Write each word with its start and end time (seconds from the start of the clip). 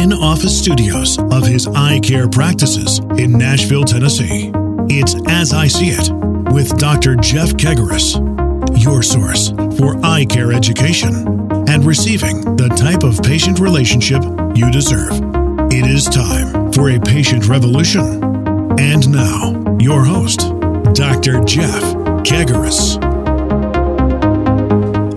in 0.00 0.14
office 0.14 0.58
studios 0.58 1.18
of 1.18 1.46
his 1.46 1.66
eye 1.66 2.00
care 2.00 2.26
practices 2.26 3.00
in 3.18 3.32
Nashville, 3.32 3.84
Tennessee. 3.84 4.50
It's 4.88 5.14
As 5.28 5.52
I 5.52 5.66
See 5.66 5.90
It 5.90 6.10
with 6.54 6.78
Dr. 6.78 7.16
Jeff 7.16 7.50
Kegarise, 7.50 8.16
your 8.82 9.02
source 9.02 9.50
for 9.76 10.02
eye 10.02 10.24
care 10.24 10.54
education 10.54 11.14
and 11.68 11.84
receiving 11.84 12.56
the 12.56 12.68
type 12.68 13.02
of 13.02 13.22
patient 13.22 13.58
relationship 13.58 14.22
you 14.54 14.70
deserve. 14.70 15.12
It 15.70 15.84
is 15.84 16.06
time 16.06 16.72
for 16.72 16.88
a 16.88 16.98
patient 16.98 17.46
revolution. 17.46 18.22
And 18.80 19.06
now, 19.12 19.76
your 19.78 20.02
host, 20.02 20.48
Dr. 20.94 21.44
Jeff 21.44 21.82
Kegarise. 22.24 22.96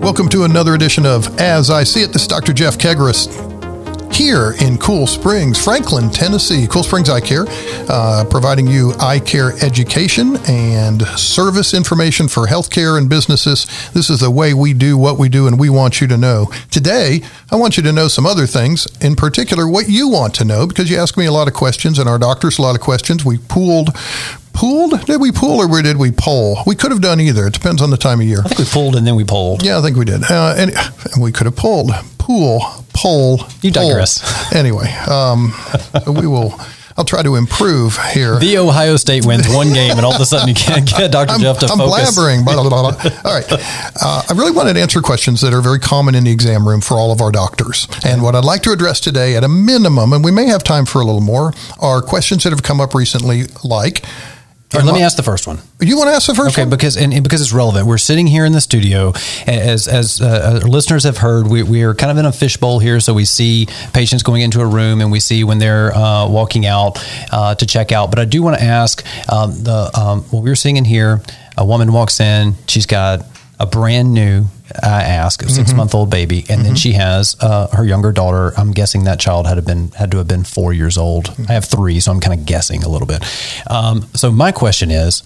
Welcome 0.02 0.28
to 0.28 0.44
another 0.44 0.74
edition 0.74 1.06
of 1.06 1.40
As 1.40 1.70
I 1.70 1.84
See 1.84 2.02
It. 2.02 2.12
This 2.12 2.22
is 2.22 2.28
Dr. 2.28 2.52
Jeff 2.52 2.76
Kegarise 2.76 3.53
here 4.14 4.54
in 4.60 4.78
Cool 4.78 5.08
Springs, 5.08 5.62
Franklin, 5.62 6.08
Tennessee. 6.08 6.68
Cool 6.68 6.84
Springs 6.84 7.10
Eye 7.10 7.20
Care, 7.20 7.46
uh, 7.88 8.24
providing 8.30 8.66
you 8.68 8.92
eye 9.00 9.18
care 9.18 9.52
education 9.60 10.36
and 10.48 11.02
service 11.18 11.74
information 11.74 12.28
for 12.28 12.46
healthcare 12.46 12.96
and 12.96 13.10
businesses. 13.10 13.66
This 13.92 14.10
is 14.10 14.20
the 14.20 14.30
way 14.30 14.54
we 14.54 14.72
do 14.72 14.96
what 14.96 15.18
we 15.18 15.28
do, 15.28 15.48
and 15.48 15.58
we 15.58 15.68
want 15.68 16.00
you 16.00 16.06
to 16.06 16.16
know. 16.16 16.50
Today, 16.70 17.22
I 17.50 17.56
want 17.56 17.76
you 17.76 17.82
to 17.82 17.92
know 17.92 18.06
some 18.06 18.24
other 18.24 18.46
things, 18.46 18.86
in 19.02 19.16
particular, 19.16 19.68
what 19.68 19.88
you 19.88 20.08
want 20.08 20.34
to 20.36 20.44
know, 20.44 20.66
because 20.68 20.88
you 20.88 20.96
ask 20.96 21.16
me 21.16 21.26
a 21.26 21.32
lot 21.32 21.48
of 21.48 21.54
questions, 21.54 21.98
and 21.98 22.08
our 22.08 22.18
doctors 22.18 22.58
a 22.58 22.62
lot 22.62 22.76
of 22.76 22.80
questions. 22.80 23.24
We 23.24 23.38
pooled 23.38 23.90
pooled? 24.52 25.04
Did 25.06 25.20
we 25.20 25.32
pool 25.32 25.58
or 25.58 25.82
did 25.82 25.96
we 25.96 26.12
poll? 26.12 26.58
We 26.64 26.76
could 26.76 26.92
have 26.92 27.00
done 27.00 27.20
either. 27.20 27.48
It 27.48 27.54
depends 27.54 27.82
on 27.82 27.90
the 27.90 27.96
time 27.96 28.20
of 28.20 28.26
year. 28.26 28.38
I 28.44 28.48
think 28.48 28.60
we 28.60 28.64
pulled 28.66 28.94
and 28.94 29.04
then 29.04 29.16
we 29.16 29.24
polled. 29.24 29.64
Yeah, 29.64 29.80
I 29.80 29.82
think 29.82 29.96
we 29.96 30.04
did. 30.04 30.22
Uh, 30.30 30.54
and, 30.56 30.70
and 30.70 31.20
we 31.20 31.32
could 31.32 31.46
have 31.46 31.56
pulled, 31.56 31.90
pool, 32.18 32.83
poll. 32.94 33.40
You 33.62 33.70
digress. 33.70 34.20
Poll. 34.22 34.40
Anyway, 34.60 34.86
um, 35.10 35.52
we 36.06 36.26
will. 36.26 36.54
I'll 36.96 37.04
try 37.04 37.24
to 37.24 37.34
improve 37.34 37.98
here. 38.12 38.38
The 38.38 38.56
Ohio 38.58 38.96
State 38.96 39.26
wins 39.26 39.52
one 39.52 39.72
game, 39.72 39.96
and 39.96 40.06
all 40.06 40.14
of 40.14 40.20
a 40.20 40.24
sudden 40.24 40.46
you 40.46 40.54
can't 40.54 40.88
get 40.88 41.10
Dr. 41.10 41.32
I'm, 41.32 41.40
Jeff 41.40 41.58
to 41.58 41.66
I'm 41.66 41.78
focus. 41.78 42.16
blabbering. 42.16 42.44
Blah, 42.44 42.54
blah, 42.54 42.68
blah, 42.68 42.92
blah. 42.92 43.10
All 43.24 43.34
right. 43.34 43.44
Uh, 43.50 44.22
I 44.30 44.32
really 44.34 44.52
wanted 44.52 44.74
to 44.74 44.80
answer 44.80 45.00
questions 45.00 45.40
that 45.40 45.52
are 45.52 45.60
very 45.60 45.80
common 45.80 46.14
in 46.14 46.22
the 46.22 46.30
exam 46.30 46.68
room 46.68 46.80
for 46.80 46.94
all 46.94 47.10
of 47.10 47.20
our 47.20 47.32
doctors. 47.32 47.88
And 48.04 48.22
what 48.22 48.36
I'd 48.36 48.44
like 48.44 48.62
to 48.62 48.70
address 48.70 49.00
today, 49.00 49.34
at 49.36 49.42
a 49.42 49.48
minimum, 49.48 50.12
and 50.12 50.22
we 50.24 50.30
may 50.30 50.46
have 50.46 50.62
time 50.62 50.86
for 50.86 51.00
a 51.00 51.04
little 51.04 51.20
more, 51.20 51.52
are 51.80 52.00
questions 52.00 52.44
that 52.44 52.50
have 52.50 52.62
come 52.62 52.80
up 52.80 52.94
recently, 52.94 53.44
like. 53.64 54.04
Let 54.82 54.94
me 54.94 55.02
ask 55.02 55.16
the 55.16 55.22
first 55.22 55.46
one. 55.46 55.58
You 55.80 55.96
want 55.96 56.08
to 56.08 56.14
ask 56.14 56.26
the 56.26 56.34
first 56.34 56.54
Okay, 56.54 56.62
one? 56.62 56.70
because 56.70 56.96
and, 56.96 57.12
and 57.12 57.22
because 57.22 57.40
it's 57.40 57.52
relevant. 57.52 57.86
We're 57.86 57.98
sitting 57.98 58.26
here 58.26 58.44
in 58.44 58.52
the 58.52 58.60
studio, 58.60 59.12
as 59.46 59.86
as 59.88 60.20
uh, 60.20 60.60
our 60.62 60.68
listeners 60.68 61.04
have 61.04 61.18
heard, 61.18 61.46
we, 61.46 61.62
we 61.62 61.82
are 61.82 61.94
kind 61.94 62.10
of 62.10 62.18
in 62.18 62.24
a 62.26 62.32
fishbowl 62.32 62.78
here. 62.78 63.00
So 63.00 63.14
we 63.14 63.24
see 63.24 63.66
patients 63.92 64.22
going 64.22 64.42
into 64.42 64.60
a 64.60 64.66
room, 64.66 65.00
and 65.00 65.12
we 65.12 65.20
see 65.20 65.44
when 65.44 65.58
they're 65.58 65.94
uh, 65.94 66.28
walking 66.28 66.66
out 66.66 66.98
uh, 67.32 67.54
to 67.54 67.66
check 67.66 67.92
out. 67.92 68.10
But 68.10 68.18
I 68.18 68.24
do 68.24 68.42
want 68.42 68.58
to 68.58 68.64
ask 68.64 69.04
um, 69.30 69.50
the 69.62 69.90
um, 69.98 70.22
what 70.24 70.42
we 70.42 70.50
were 70.50 70.56
seeing 70.56 70.76
in 70.76 70.84
here. 70.84 71.20
A 71.56 71.64
woman 71.64 71.92
walks 71.92 72.18
in. 72.18 72.54
She's 72.66 72.86
got 72.86 73.20
a 73.58 73.66
brand 73.66 74.12
new. 74.12 74.44
I 74.82 75.02
ask 75.02 75.42
a 75.42 75.48
six 75.48 75.72
month 75.72 75.94
old 75.94 76.10
baby, 76.10 76.44
and 76.48 76.64
then 76.64 76.74
she 76.74 76.92
has 76.92 77.36
uh, 77.40 77.68
her 77.72 77.84
younger 77.84 78.12
daughter. 78.12 78.52
I'm 78.56 78.72
guessing 78.72 79.04
that 79.04 79.20
child 79.20 79.46
had 79.46 79.64
been 79.64 79.90
had 79.92 80.10
to 80.12 80.18
have 80.18 80.26
been 80.28 80.44
four 80.44 80.72
years 80.72 80.98
old. 80.98 81.32
I 81.48 81.52
have 81.52 81.64
three, 81.64 82.00
so 82.00 82.10
I'm 82.10 82.20
kind 82.20 82.38
of 82.38 82.46
guessing 82.46 82.82
a 82.82 82.88
little 82.88 83.06
bit. 83.06 83.22
Um, 83.70 84.02
so 84.14 84.32
my 84.32 84.52
question 84.52 84.90
is, 84.90 85.22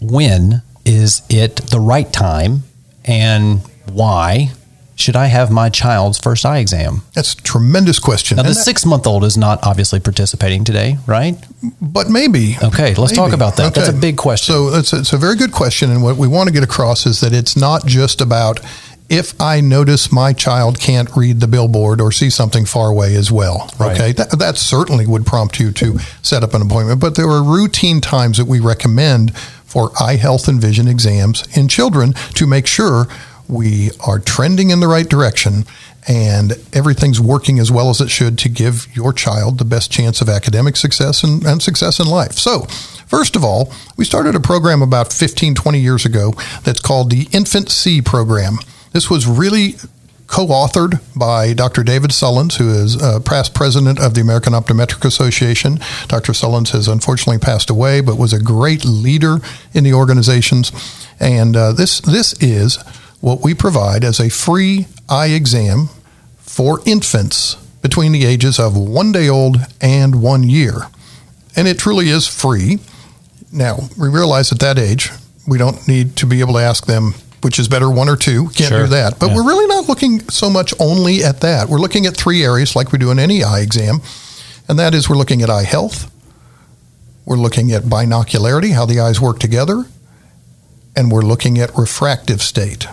when 0.00 0.62
is 0.84 1.22
it 1.30 1.56
the 1.56 1.80
right 1.80 2.12
time 2.12 2.64
and 3.04 3.60
why 3.90 4.50
should 4.96 5.16
I 5.16 5.26
have 5.26 5.50
my 5.50 5.70
child's 5.70 6.18
first 6.18 6.46
eye 6.46 6.58
exam? 6.58 7.02
That's 7.14 7.34
a 7.34 7.42
tremendous 7.42 7.98
question. 7.98 8.36
Now, 8.36 8.44
the 8.44 8.54
six 8.54 8.86
month 8.86 9.06
old 9.06 9.24
is 9.24 9.36
not 9.36 9.58
obviously 9.64 10.00
participating 10.00 10.64
today, 10.64 10.98
right? 11.06 11.36
but 11.80 12.08
maybe. 12.08 12.56
Okay, 12.62 12.94
let's 12.94 13.14
talk 13.14 13.32
about 13.32 13.56
that. 13.56 13.74
That's 13.74 13.88
a 13.88 13.92
big 13.92 14.16
question. 14.16 14.54
So 14.54 14.74
it's, 14.74 14.92
it's 14.92 15.12
a 15.12 15.16
very 15.16 15.36
good 15.36 15.52
question. 15.52 15.90
And 15.90 16.02
what 16.02 16.16
we 16.16 16.28
want 16.28 16.48
to 16.48 16.52
get 16.52 16.62
across 16.62 17.06
is 17.06 17.20
that 17.20 17.32
it's 17.32 17.56
not 17.56 17.86
just 17.86 18.20
about 18.20 18.60
if 19.08 19.38
I 19.40 19.60
notice 19.60 20.10
my 20.10 20.32
child 20.32 20.80
can't 20.80 21.08
read 21.14 21.40
the 21.40 21.46
billboard 21.46 22.00
or 22.00 22.10
see 22.10 22.30
something 22.30 22.64
far 22.64 22.88
away 22.88 23.14
as 23.14 23.30
well. 23.30 23.70
Right. 23.78 23.94
Okay. 23.94 24.12
That, 24.12 24.38
that 24.38 24.56
certainly 24.56 25.06
would 25.06 25.26
prompt 25.26 25.60
you 25.60 25.72
to 25.72 25.98
set 26.22 26.42
up 26.42 26.54
an 26.54 26.62
appointment. 26.62 27.00
But 27.00 27.16
there 27.16 27.28
are 27.28 27.42
routine 27.42 28.00
times 28.00 28.38
that 28.38 28.46
we 28.46 28.60
recommend 28.60 29.36
for 29.36 29.90
eye 30.00 30.16
health 30.16 30.48
and 30.48 30.60
vision 30.60 30.88
exams 30.88 31.44
in 31.56 31.68
children 31.68 32.12
to 32.34 32.46
make 32.46 32.66
sure 32.66 33.06
we 33.48 33.90
are 34.06 34.18
trending 34.18 34.70
in 34.70 34.80
the 34.80 34.88
right 34.88 35.08
direction 35.08 35.64
and 36.06 36.52
everything's 36.72 37.20
working 37.20 37.58
as 37.58 37.70
well 37.70 37.88
as 37.88 38.00
it 38.00 38.10
should 38.10 38.38
to 38.38 38.48
give 38.48 38.86
your 38.94 39.12
child 39.12 39.58
the 39.58 39.64
best 39.64 39.90
chance 39.90 40.20
of 40.20 40.28
academic 40.28 40.76
success 40.76 41.22
and, 41.22 41.44
and 41.46 41.62
success 41.62 41.98
in 41.98 42.06
life. 42.06 42.32
So, 42.32 42.62
first 43.06 43.36
of 43.36 43.44
all, 43.44 43.72
we 43.96 44.04
started 44.04 44.34
a 44.34 44.40
program 44.40 44.82
about 44.82 45.12
15, 45.12 45.54
20 45.54 45.78
years 45.78 46.04
ago 46.04 46.32
that's 46.62 46.80
called 46.80 47.10
the 47.10 47.24
InfantSEE 47.26 48.04
program. 48.04 48.58
This 48.92 49.08
was 49.08 49.26
really 49.26 49.76
co-authored 50.26 51.00
by 51.16 51.52
Dr. 51.52 51.82
David 51.82 52.10
Sullins, 52.10 52.56
who 52.56 52.68
is 52.70 53.00
uh, 53.00 53.20
past 53.20 53.54
president 53.54 54.00
of 54.00 54.14
the 54.14 54.20
American 54.20 54.52
Optometric 54.52 55.04
Association. 55.04 55.78
Dr. 56.08 56.32
Sullins 56.32 56.70
has 56.70 56.88
unfortunately 56.88 57.38
passed 57.38 57.70
away, 57.70 58.00
but 58.00 58.18
was 58.18 58.32
a 58.32 58.42
great 58.42 58.84
leader 58.84 59.38
in 59.72 59.84
the 59.84 59.92
organizations. 59.92 60.72
And 61.20 61.56
uh, 61.56 61.72
this 61.72 62.00
this 62.00 62.32
is 62.42 62.78
what 63.24 63.42
we 63.42 63.54
provide 63.54 64.04
as 64.04 64.20
a 64.20 64.28
free 64.28 64.86
eye 65.08 65.28
exam 65.28 65.88
for 66.40 66.80
infants 66.84 67.54
between 67.80 68.12
the 68.12 68.26
ages 68.26 68.58
of 68.58 68.76
one 68.76 69.12
day 69.12 69.30
old 69.30 69.56
and 69.80 70.20
one 70.20 70.42
year. 70.42 70.74
And 71.56 71.66
it 71.66 71.78
truly 71.78 72.10
is 72.10 72.26
free. 72.26 72.80
Now, 73.50 73.88
we 73.98 74.08
realize 74.08 74.52
at 74.52 74.58
that 74.58 74.78
age, 74.78 75.08
we 75.46 75.56
don't 75.56 75.88
need 75.88 76.16
to 76.16 76.26
be 76.26 76.40
able 76.40 76.52
to 76.54 76.58
ask 76.60 76.84
them 76.84 77.14
which 77.40 77.58
is 77.58 77.66
better, 77.66 77.88
one 77.90 78.10
or 78.10 78.16
two. 78.16 78.48
Can't 78.50 78.68
Sure. 78.68 78.82
do 78.82 78.88
that. 78.88 79.18
But 79.18 79.28
Yeah. 79.30 79.36
we're 79.36 79.46
really 79.48 79.66
not 79.68 79.88
looking 79.88 80.22
so 80.28 80.50
much 80.50 80.74
only 80.78 81.24
at 81.24 81.40
that. 81.40 81.70
We're 81.70 81.78
looking 81.78 82.04
at 82.04 82.14
three 82.16 82.44
areas 82.44 82.76
like 82.76 82.92
we 82.92 82.98
do 82.98 83.10
in 83.10 83.18
any 83.18 83.42
eye 83.42 83.60
exam. 83.60 84.02
And 84.68 84.78
that 84.78 84.94
is 84.94 85.08
we're 85.08 85.16
looking 85.16 85.40
at 85.40 85.48
eye 85.48 85.64
health, 85.64 86.10
we're 87.24 87.36
looking 87.38 87.72
at 87.72 87.84
binocularity, 87.84 88.72
how 88.72 88.84
the 88.84 89.00
eyes 89.00 89.18
work 89.18 89.38
together, 89.38 89.84
and 90.94 91.10
we're 91.10 91.22
looking 91.22 91.58
at 91.58 91.74
refractive 91.76 92.42
state. 92.42 92.86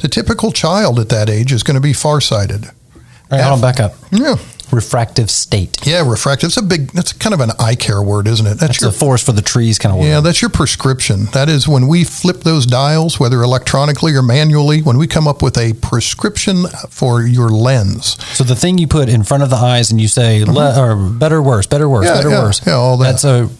The 0.00 0.08
typical 0.08 0.52
child 0.52 0.98
at 0.98 1.08
that 1.10 1.28
age 1.30 1.52
is 1.52 1.62
going 1.62 1.74
to 1.76 1.80
be 1.80 1.92
farsighted. 1.92 2.66
All 2.66 3.38
right, 3.38 3.40
hold 3.42 3.54
on, 3.54 3.60
back 3.60 3.80
up. 3.80 3.94
Yeah. 4.10 4.36
Refractive 4.70 5.30
state. 5.30 5.86
Yeah, 5.86 6.08
refractive. 6.08 6.48
It's 6.48 6.56
a 6.56 6.62
big, 6.62 6.92
that's 6.92 7.12
kind 7.12 7.34
of 7.34 7.40
an 7.40 7.50
eye 7.58 7.74
care 7.74 8.00
word, 8.02 8.26
isn't 8.26 8.46
it? 8.46 8.54
That's 8.54 8.80
your 8.80 8.90
the 8.90 8.96
forest 8.96 9.26
for 9.26 9.32
the 9.32 9.42
trees 9.42 9.78
kind 9.78 9.92
of 9.94 10.00
word. 10.00 10.06
Yeah, 10.06 10.20
that's 10.20 10.40
your 10.40 10.48
prescription. 10.50 11.26
That 11.34 11.50
is 11.50 11.68
when 11.68 11.88
we 11.88 12.04
flip 12.04 12.38
those 12.40 12.64
dials, 12.64 13.20
whether 13.20 13.42
electronically 13.42 14.14
or 14.14 14.22
manually, 14.22 14.80
when 14.80 14.96
we 14.96 15.06
come 15.06 15.28
up 15.28 15.42
with 15.42 15.58
a 15.58 15.74
prescription 15.74 16.64
for 16.88 17.20
your 17.22 17.50
lens. 17.50 18.16
So 18.34 18.44
the 18.44 18.56
thing 18.56 18.78
you 18.78 18.86
put 18.86 19.10
in 19.10 19.24
front 19.24 19.42
of 19.42 19.50
the 19.50 19.56
eyes 19.56 19.90
and 19.90 20.00
you 20.00 20.08
say, 20.08 20.42
le- 20.42 20.80
or 20.80 20.96
better, 21.10 21.42
worse, 21.42 21.66
better, 21.66 21.86
worse, 21.86 22.06
Mm-hmm. 22.06 22.14
Yeah, 22.16 22.22
better, 22.22 22.30
yeah, 22.30 22.42
worse. 22.42 22.66
yeah, 22.66 22.72
all 22.72 22.96
that. 22.96 23.04
That's 23.10 23.24
a 23.24 23.50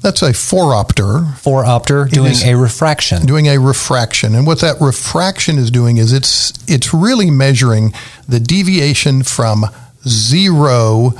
That's 0.00 0.22
a 0.22 0.30
phoropter 0.30 1.36
doing 2.10 2.32
is- 2.32 2.44
a 2.44 2.56
refraction. 2.56 3.26
doing 3.26 3.48
a 3.48 3.58
refraction. 3.58 4.34
And 4.34 4.46
what 4.46 4.60
that 4.60 4.80
refraction 4.80 5.58
is 5.58 5.70
doing 5.70 5.96
is 5.96 6.12
it's 6.12 6.52
it's 6.66 6.94
really 6.94 7.30
measuring 7.30 7.92
the 8.28 8.40
deviation 8.40 9.22
from 9.22 9.66
zero 10.06 11.14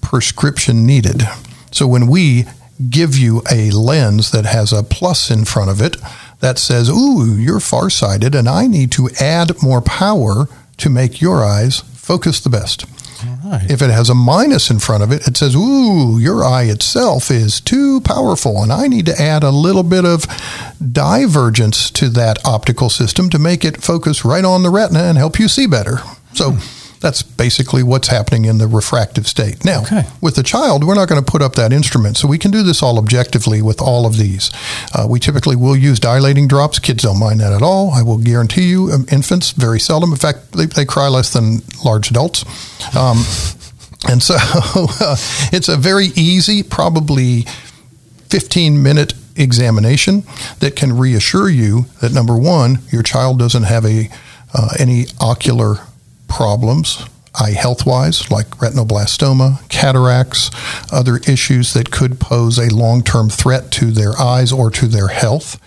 prescription 0.00 0.86
needed. 0.86 1.28
So 1.70 1.86
when 1.86 2.06
we 2.06 2.46
give 2.90 3.16
you 3.16 3.42
a 3.50 3.70
lens 3.70 4.30
that 4.30 4.46
has 4.46 4.72
a 4.72 4.82
plus 4.82 5.30
in 5.30 5.44
front 5.44 5.70
of 5.70 5.80
it 5.80 5.96
that 6.40 6.58
says, 6.58 6.88
"Ooh, 6.88 7.36
you're 7.36 7.60
farsighted 7.60 8.34
and 8.34 8.48
I 8.48 8.66
need 8.66 8.90
to 8.92 9.10
add 9.20 9.62
more 9.62 9.80
power 9.80 10.48
to 10.78 10.88
make 10.90 11.20
your 11.20 11.44
eyes 11.44 11.82
focus 11.94 12.40
the 12.40 12.50
best." 12.50 12.84
Right. 13.44 13.70
If 13.70 13.82
it 13.82 13.90
has 13.90 14.08
a 14.08 14.14
minus 14.14 14.70
in 14.70 14.78
front 14.78 15.02
of 15.02 15.12
it, 15.12 15.26
it 15.26 15.36
says, 15.36 15.54
Ooh, 15.54 16.18
your 16.18 16.44
eye 16.44 16.64
itself 16.64 17.30
is 17.30 17.60
too 17.60 18.00
powerful, 18.00 18.62
and 18.62 18.72
I 18.72 18.88
need 18.88 19.06
to 19.06 19.20
add 19.20 19.42
a 19.42 19.50
little 19.50 19.82
bit 19.82 20.04
of 20.04 20.24
divergence 20.92 21.90
to 21.92 22.08
that 22.10 22.44
optical 22.44 22.90
system 22.90 23.30
to 23.30 23.38
make 23.38 23.64
it 23.64 23.82
focus 23.82 24.24
right 24.24 24.44
on 24.44 24.62
the 24.62 24.70
retina 24.70 25.04
and 25.04 25.18
help 25.18 25.38
you 25.38 25.48
see 25.48 25.66
better. 25.66 25.98
So 26.34 26.56
that's 27.00 27.22
basically 27.22 27.82
what's 27.82 28.08
happening 28.08 28.44
in 28.44 28.58
the 28.58 28.66
refractive 28.66 29.26
state. 29.26 29.64
Now, 29.64 29.82
Okay. 29.82 30.04
with 30.20 30.34
the 30.34 30.42
child, 30.42 30.84
we're 30.84 30.94
not 30.94 31.08
going 31.08 31.22
to 31.22 31.30
put 31.30 31.42
up 31.42 31.54
that 31.54 31.72
instrument, 31.72 32.16
so 32.16 32.26
we 32.28 32.38
can 32.38 32.50
do 32.50 32.62
this 32.62 32.82
all 32.82 32.98
objectively 32.98 33.62
with 33.62 33.80
all 33.80 34.06
of 34.06 34.16
these. 34.16 34.50
Uh, 34.94 35.06
we 35.08 35.20
typically 35.20 35.56
will 35.56 35.76
use 35.76 36.00
dilating 36.00 36.48
drops. 36.48 36.78
Kids 36.78 37.02
don't 37.04 37.18
mind 37.18 37.40
that 37.40 37.52
at 37.52 37.62
all. 37.62 37.92
I 37.92 38.02
will 38.02 38.18
guarantee 38.18 38.68
you, 38.68 38.90
um, 38.90 39.06
infants 39.10 39.52
very 39.52 39.78
seldom. 39.80 40.10
In 40.10 40.16
fact, 40.18 40.52
they, 40.52 40.66
they 40.66 40.84
cry 40.84 41.08
less 41.08 41.32
than 41.32 41.58
large 41.84 42.10
adults. 42.10 42.44
Um, 42.96 43.24
and 44.08 44.22
so 44.22 44.36
uh, 44.38 45.16
it's 45.52 45.68
a 45.68 45.76
very 45.76 46.06
easy, 46.16 46.62
probably 46.62 47.42
15 48.30 48.82
minute 48.82 49.14
examination 49.36 50.24
that 50.58 50.74
can 50.74 50.96
reassure 50.98 51.48
you 51.48 51.86
that 52.00 52.12
number 52.12 52.36
one, 52.36 52.80
your 52.90 53.02
child 53.02 53.38
doesn't 53.38 53.62
have 53.64 53.84
a 53.84 54.08
uh, 54.54 54.70
any 54.78 55.04
ocular 55.20 55.76
problems, 56.28 57.04
eye 57.34 57.50
health 57.52 57.86
wise, 57.86 58.30
like 58.30 58.48
retinoblastoma, 58.58 59.68
cataracts, 59.68 60.50
other 60.92 61.18
issues 61.28 61.72
that 61.74 61.90
could 61.90 62.20
pose 62.20 62.58
a 62.58 62.74
long 62.74 63.02
term 63.02 63.28
threat 63.28 63.70
to 63.72 63.90
their 63.90 64.18
eyes 64.20 64.52
or 64.52 64.70
to 64.70 64.86
their 64.86 65.08
health. 65.08 65.60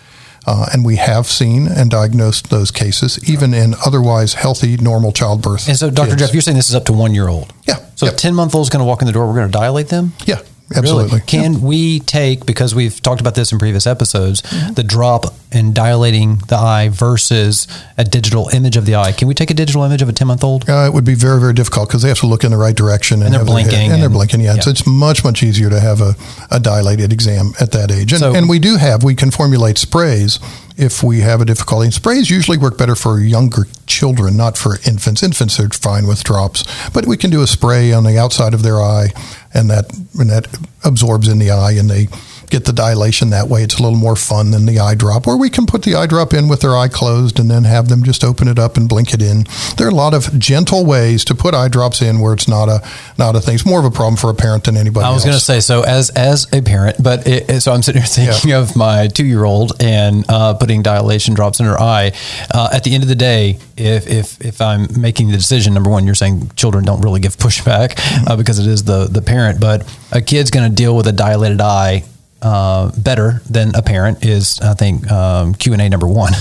Uh, 0.44 0.66
and 0.72 0.84
we 0.84 0.96
have 0.96 1.26
seen 1.28 1.68
and 1.68 1.88
diagnosed 1.88 2.50
those 2.50 2.72
cases, 2.72 3.16
even 3.30 3.54
in 3.54 3.74
otherwise 3.86 4.34
healthy, 4.34 4.76
normal 4.76 5.12
childbirth. 5.12 5.68
And 5.68 5.76
so, 5.76 5.88
Dr. 5.88 6.10
kids. 6.10 6.20
Jeff, 6.22 6.32
you're 6.32 6.42
saying 6.42 6.56
this 6.56 6.68
is 6.68 6.74
up 6.74 6.84
to 6.86 6.92
one 6.92 7.14
year 7.14 7.28
old? 7.28 7.52
Yeah. 7.68 7.76
So, 7.94 8.06
Yep. 8.06 8.14
a 8.14 8.16
10 8.18 8.34
month 8.34 8.54
old 8.56 8.64
is 8.66 8.68
going 8.70 8.80
to 8.80 8.84
walk 8.84 9.02
in 9.02 9.06
the 9.06 9.12
door, 9.12 9.28
we're 9.28 9.34
going 9.36 9.46
to 9.46 9.52
dilate 9.56 9.86
them? 9.88 10.14
Yeah, 10.26 10.40
absolutely. 10.76 11.10
Really? 11.10 11.20
Can 11.26 11.60
we 11.62 12.00
take, 12.00 12.46
because 12.46 12.74
we've 12.74 13.00
talked 13.02 13.20
about 13.20 13.34
this 13.34 13.52
in 13.52 13.58
previous 13.58 13.86
episodes, 13.86 14.42
Mm-hmm. 14.42 14.74
the 14.74 14.82
drop 14.82 15.26
in 15.52 15.72
dilating 15.72 16.36
the 16.48 16.56
eye 16.56 16.88
versus 16.90 17.66
a 17.98 18.04
digital 18.04 18.48
image 18.48 18.76
of 18.76 18.86
the 18.86 18.94
eye? 18.96 19.12
Can 19.12 19.28
we 19.28 19.34
take 19.34 19.50
a 19.50 19.54
digital 19.54 19.82
image 19.82 20.02
of 20.02 20.08
a 20.08 20.12
10 20.12 20.26
month 20.26 20.42
old? 20.44 20.68
Uh, 20.68 20.86
it 20.86 20.92
would 20.94 21.04
be 21.04 21.14
very, 21.14 21.40
very 21.40 21.52
difficult 21.52 21.88
because 21.88 22.02
they 22.02 22.08
have 22.08 22.18
to 22.20 22.26
look 22.26 22.44
in 22.44 22.50
the 22.50 22.56
right 22.56 22.74
direction 22.76 23.22
And 23.22 23.32
they're 23.34 23.44
their 23.44 23.56
head- 23.56 23.64
blinking 23.68 23.92
and, 23.92 24.02
they're 24.02 24.08
blinking. 24.10 24.40
Yeah, 24.40 24.58
So 24.60 24.70
it's 24.70 24.86
much, 24.86 25.24
much 25.24 25.42
easier 25.42 25.68
to 25.70 25.80
have 25.80 26.00
a, 26.00 26.14
a 26.50 26.58
dilated 26.60 27.12
exam 27.12 27.52
at 27.60 27.72
that 27.72 27.90
age. 27.90 28.12
And, 28.12 28.20
So- 28.20 28.34
and 28.34 28.48
we 28.48 28.58
do 28.58 28.76
have 28.76 29.02
we 29.02 29.14
can 29.14 29.30
formulate 29.30 29.78
sprays 29.78 30.38
if 30.76 31.02
we 31.02 31.20
have 31.20 31.40
a 31.40 31.44
difficulty. 31.44 31.86
And 31.86 31.94
sprays 31.94 32.30
usually 32.30 32.58
work 32.58 32.78
better 32.78 32.94
for 32.94 33.20
younger 33.20 33.66
children, 33.86 34.36
not 34.36 34.56
for 34.56 34.76
infants. 34.86 35.22
Infants 35.22 35.58
are 35.60 35.68
fine 35.68 36.06
with 36.06 36.24
drops, 36.24 36.64
but 36.90 37.06
we 37.06 37.16
can 37.16 37.30
do 37.30 37.42
a 37.42 37.46
spray 37.46 37.92
on 37.92 38.04
the 38.04 38.18
outside 38.18 38.54
of 38.54 38.62
their 38.62 38.80
eye, 38.80 39.08
and 39.54 39.70
that 39.70 39.92
and 40.18 40.30
that 40.30 40.46
absorbs 40.84 41.28
in 41.28 41.38
the 41.38 41.50
eye, 41.50 41.72
and 41.72 41.90
they 41.90 42.08
get 42.52 42.66
the 42.66 42.72
dilation 42.72 43.30
that 43.30 43.48
way. 43.48 43.62
It's 43.62 43.78
a 43.78 43.82
little 43.82 43.98
more 43.98 44.14
fun 44.14 44.50
than 44.50 44.66
the 44.66 44.78
eye 44.78 44.94
drop, 44.94 45.26
or 45.26 45.38
we 45.38 45.48
can 45.48 45.66
put 45.66 45.82
the 45.82 45.94
eye 45.94 46.06
drop 46.06 46.34
in 46.34 46.48
with 46.48 46.60
their 46.60 46.76
eye 46.76 46.88
closed 46.88 47.40
and 47.40 47.50
then 47.50 47.64
have 47.64 47.88
them 47.88 48.04
just 48.04 48.22
open 48.22 48.46
it 48.46 48.58
up 48.58 48.76
and 48.76 48.88
blink 48.88 49.14
it 49.14 49.22
in. 49.22 49.46
There 49.76 49.86
are 49.86 49.90
a 49.90 49.94
lot 49.94 50.12
of 50.12 50.38
gentle 50.38 50.84
ways 50.84 51.24
to 51.24 51.34
put 51.34 51.54
eye 51.54 51.68
drops 51.68 52.02
in 52.02 52.20
where 52.20 52.34
it's 52.34 52.46
not 52.46 52.68
a 52.68 52.86
not 53.18 53.34
a 53.34 53.40
thing. 53.40 53.54
It's 53.54 53.66
more 53.66 53.78
of 53.78 53.86
a 53.86 53.90
problem 53.90 54.16
for 54.16 54.28
a 54.30 54.34
parent 54.34 54.64
than 54.64 54.76
anybody 54.76 55.06
I 55.06 55.10
was 55.10 55.24
going 55.24 55.36
to 55.36 55.42
say 55.42 55.60
so 55.60 55.82
as 55.82 56.10
as 56.10 56.46
a 56.52 56.60
parent, 56.60 57.02
but 57.02 57.26
it, 57.26 57.62
so 57.62 57.72
I'm 57.72 57.82
sitting 57.82 58.02
here 58.02 58.06
thinking 58.32 58.52
of 58.52 58.76
my 58.76 59.08
two 59.08 59.24
year 59.24 59.44
old 59.44 59.72
and 59.80 60.24
uh, 60.28 60.54
putting 60.54 60.82
dilation 60.82 61.34
drops 61.34 61.58
in 61.58 61.66
her 61.66 61.80
eye. 61.80 62.12
Uh, 62.52 62.68
at 62.72 62.84
the 62.84 62.94
end 62.94 63.02
of 63.02 63.08
the 63.08 63.14
day, 63.14 63.58
if 63.78 64.06
if 64.06 64.40
if 64.44 64.60
I'm 64.60 64.88
making 65.00 65.28
the 65.28 65.36
decision, 65.36 65.72
number 65.72 65.90
one, 65.90 66.04
you're 66.04 66.14
saying 66.14 66.50
children 66.54 66.84
don't 66.84 67.00
really 67.00 67.20
give 67.20 67.36
pushback 67.36 67.94
uh, 68.28 68.36
because 68.36 68.58
it 68.58 68.66
is 68.66 68.84
the 68.84 69.06
the 69.06 69.22
parent, 69.22 69.58
but 69.58 69.82
a 70.12 70.20
kid's 70.20 70.50
going 70.50 70.68
to 70.68 70.74
deal 70.74 70.94
with 70.94 71.06
a 71.06 71.12
dilated 71.12 71.60
eye. 71.62 72.04
Uh, 72.42 72.90
better 72.98 73.40
than 73.48 73.72
a 73.76 73.82
parent 73.82 74.24
is, 74.26 74.58
I 74.60 74.74
think, 74.74 75.08
um, 75.10 75.54
Q 75.54 75.74
and 75.74 75.80
A 75.80 75.88
number 75.88 76.08
one, 76.08 76.32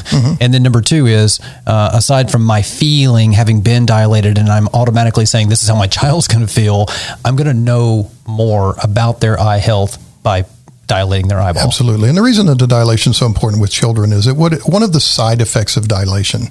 and 0.42 0.52
then 0.52 0.64
number 0.64 0.82
two 0.82 1.06
is 1.06 1.40
uh, 1.68 1.92
aside 1.94 2.32
from 2.32 2.44
my 2.44 2.64
feeling 2.64 3.34
having 3.34 3.62
been 3.62 3.86
dilated, 3.86 4.40
and 4.40 4.50
I'm 4.50 4.68
automatically 4.70 5.28
saying 5.28 5.50
this 5.50 5.62
is 5.62 5.70
how 5.70 5.76
my 5.76 5.86
child's 6.00 6.28
going 6.28 6.46
to 6.46 6.52
feel. 6.52 6.88
I'm 7.24 7.36
going 7.36 7.48
to 7.48 7.54
know 7.54 8.10
more 8.26 8.76
about 8.82 9.22
their 9.22 9.40
eye 9.40 9.58
health 9.58 10.00
by 10.24 10.46
dilating 10.88 11.28
their 11.28 11.40
eyeball. 11.40 11.64
Absolutely. 11.64 12.10
And 12.10 12.18
the 12.18 12.22
reason 12.22 12.48
that 12.48 12.60
the 12.60 12.68
dilation 12.68 13.12
is 13.12 13.18
so 13.18 13.26
important 13.26 13.62
with 13.62 13.72
children 13.72 14.12
is 14.12 14.26
that 14.26 14.36
what 14.36 14.54
one 14.68 14.84
of 14.84 14.94
the 14.94 15.00
side 15.00 15.40
effects 15.40 15.78
of 15.78 15.88
dilation. 15.88 16.48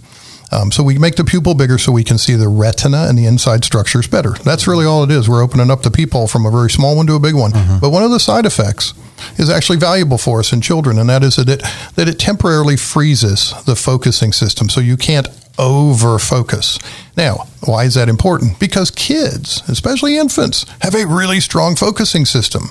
Um, 0.52 0.72
so 0.72 0.82
we 0.82 0.98
make 0.98 1.16
the 1.16 1.24
pupil 1.24 1.54
bigger 1.54 1.78
so 1.78 1.92
we 1.92 2.04
can 2.04 2.18
see 2.18 2.34
the 2.34 2.48
retina 2.48 3.06
and 3.08 3.16
the 3.16 3.26
inside 3.26 3.64
structures 3.64 4.08
better. 4.08 4.30
That's 4.44 4.66
really 4.66 4.84
all 4.84 5.04
it 5.04 5.10
is. 5.10 5.28
We're 5.28 5.42
opening 5.42 5.70
up 5.70 5.82
the 5.82 5.90
peephole 5.90 6.26
from 6.26 6.44
a 6.44 6.50
very 6.50 6.70
small 6.70 6.96
one 6.96 7.06
to 7.06 7.14
a 7.14 7.20
big 7.20 7.34
one. 7.34 7.52
But 7.80 7.90
one 7.90 8.02
of 8.02 8.10
the 8.10 8.20
side 8.20 8.46
effects 8.46 8.94
is 9.38 9.48
actually 9.50 9.78
valuable 9.78 10.18
for 10.18 10.40
us 10.40 10.52
in 10.52 10.60
children, 10.60 10.98
and 10.98 11.08
that 11.08 11.22
is 11.22 11.36
that 11.36 11.48
it 11.48 11.62
that 11.96 12.08
it 12.08 12.18
temporarily 12.18 12.76
freezes 12.76 13.54
the 13.64 13.76
focusing 13.76 14.32
system, 14.32 14.68
so 14.68 14.80
you 14.80 14.96
can't 14.96 15.28
over 15.58 16.18
focus. 16.18 16.78
Now, 17.16 17.46
why 17.66 17.84
is 17.84 17.94
that 17.94 18.08
important? 18.08 18.58
Because 18.58 18.90
kids, 18.90 19.62
especially 19.68 20.16
infants, 20.16 20.64
have 20.80 20.94
a 20.94 21.06
really 21.06 21.38
strong 21.40 21.76
focusing 21.76 22.24
system. 22.24 22.70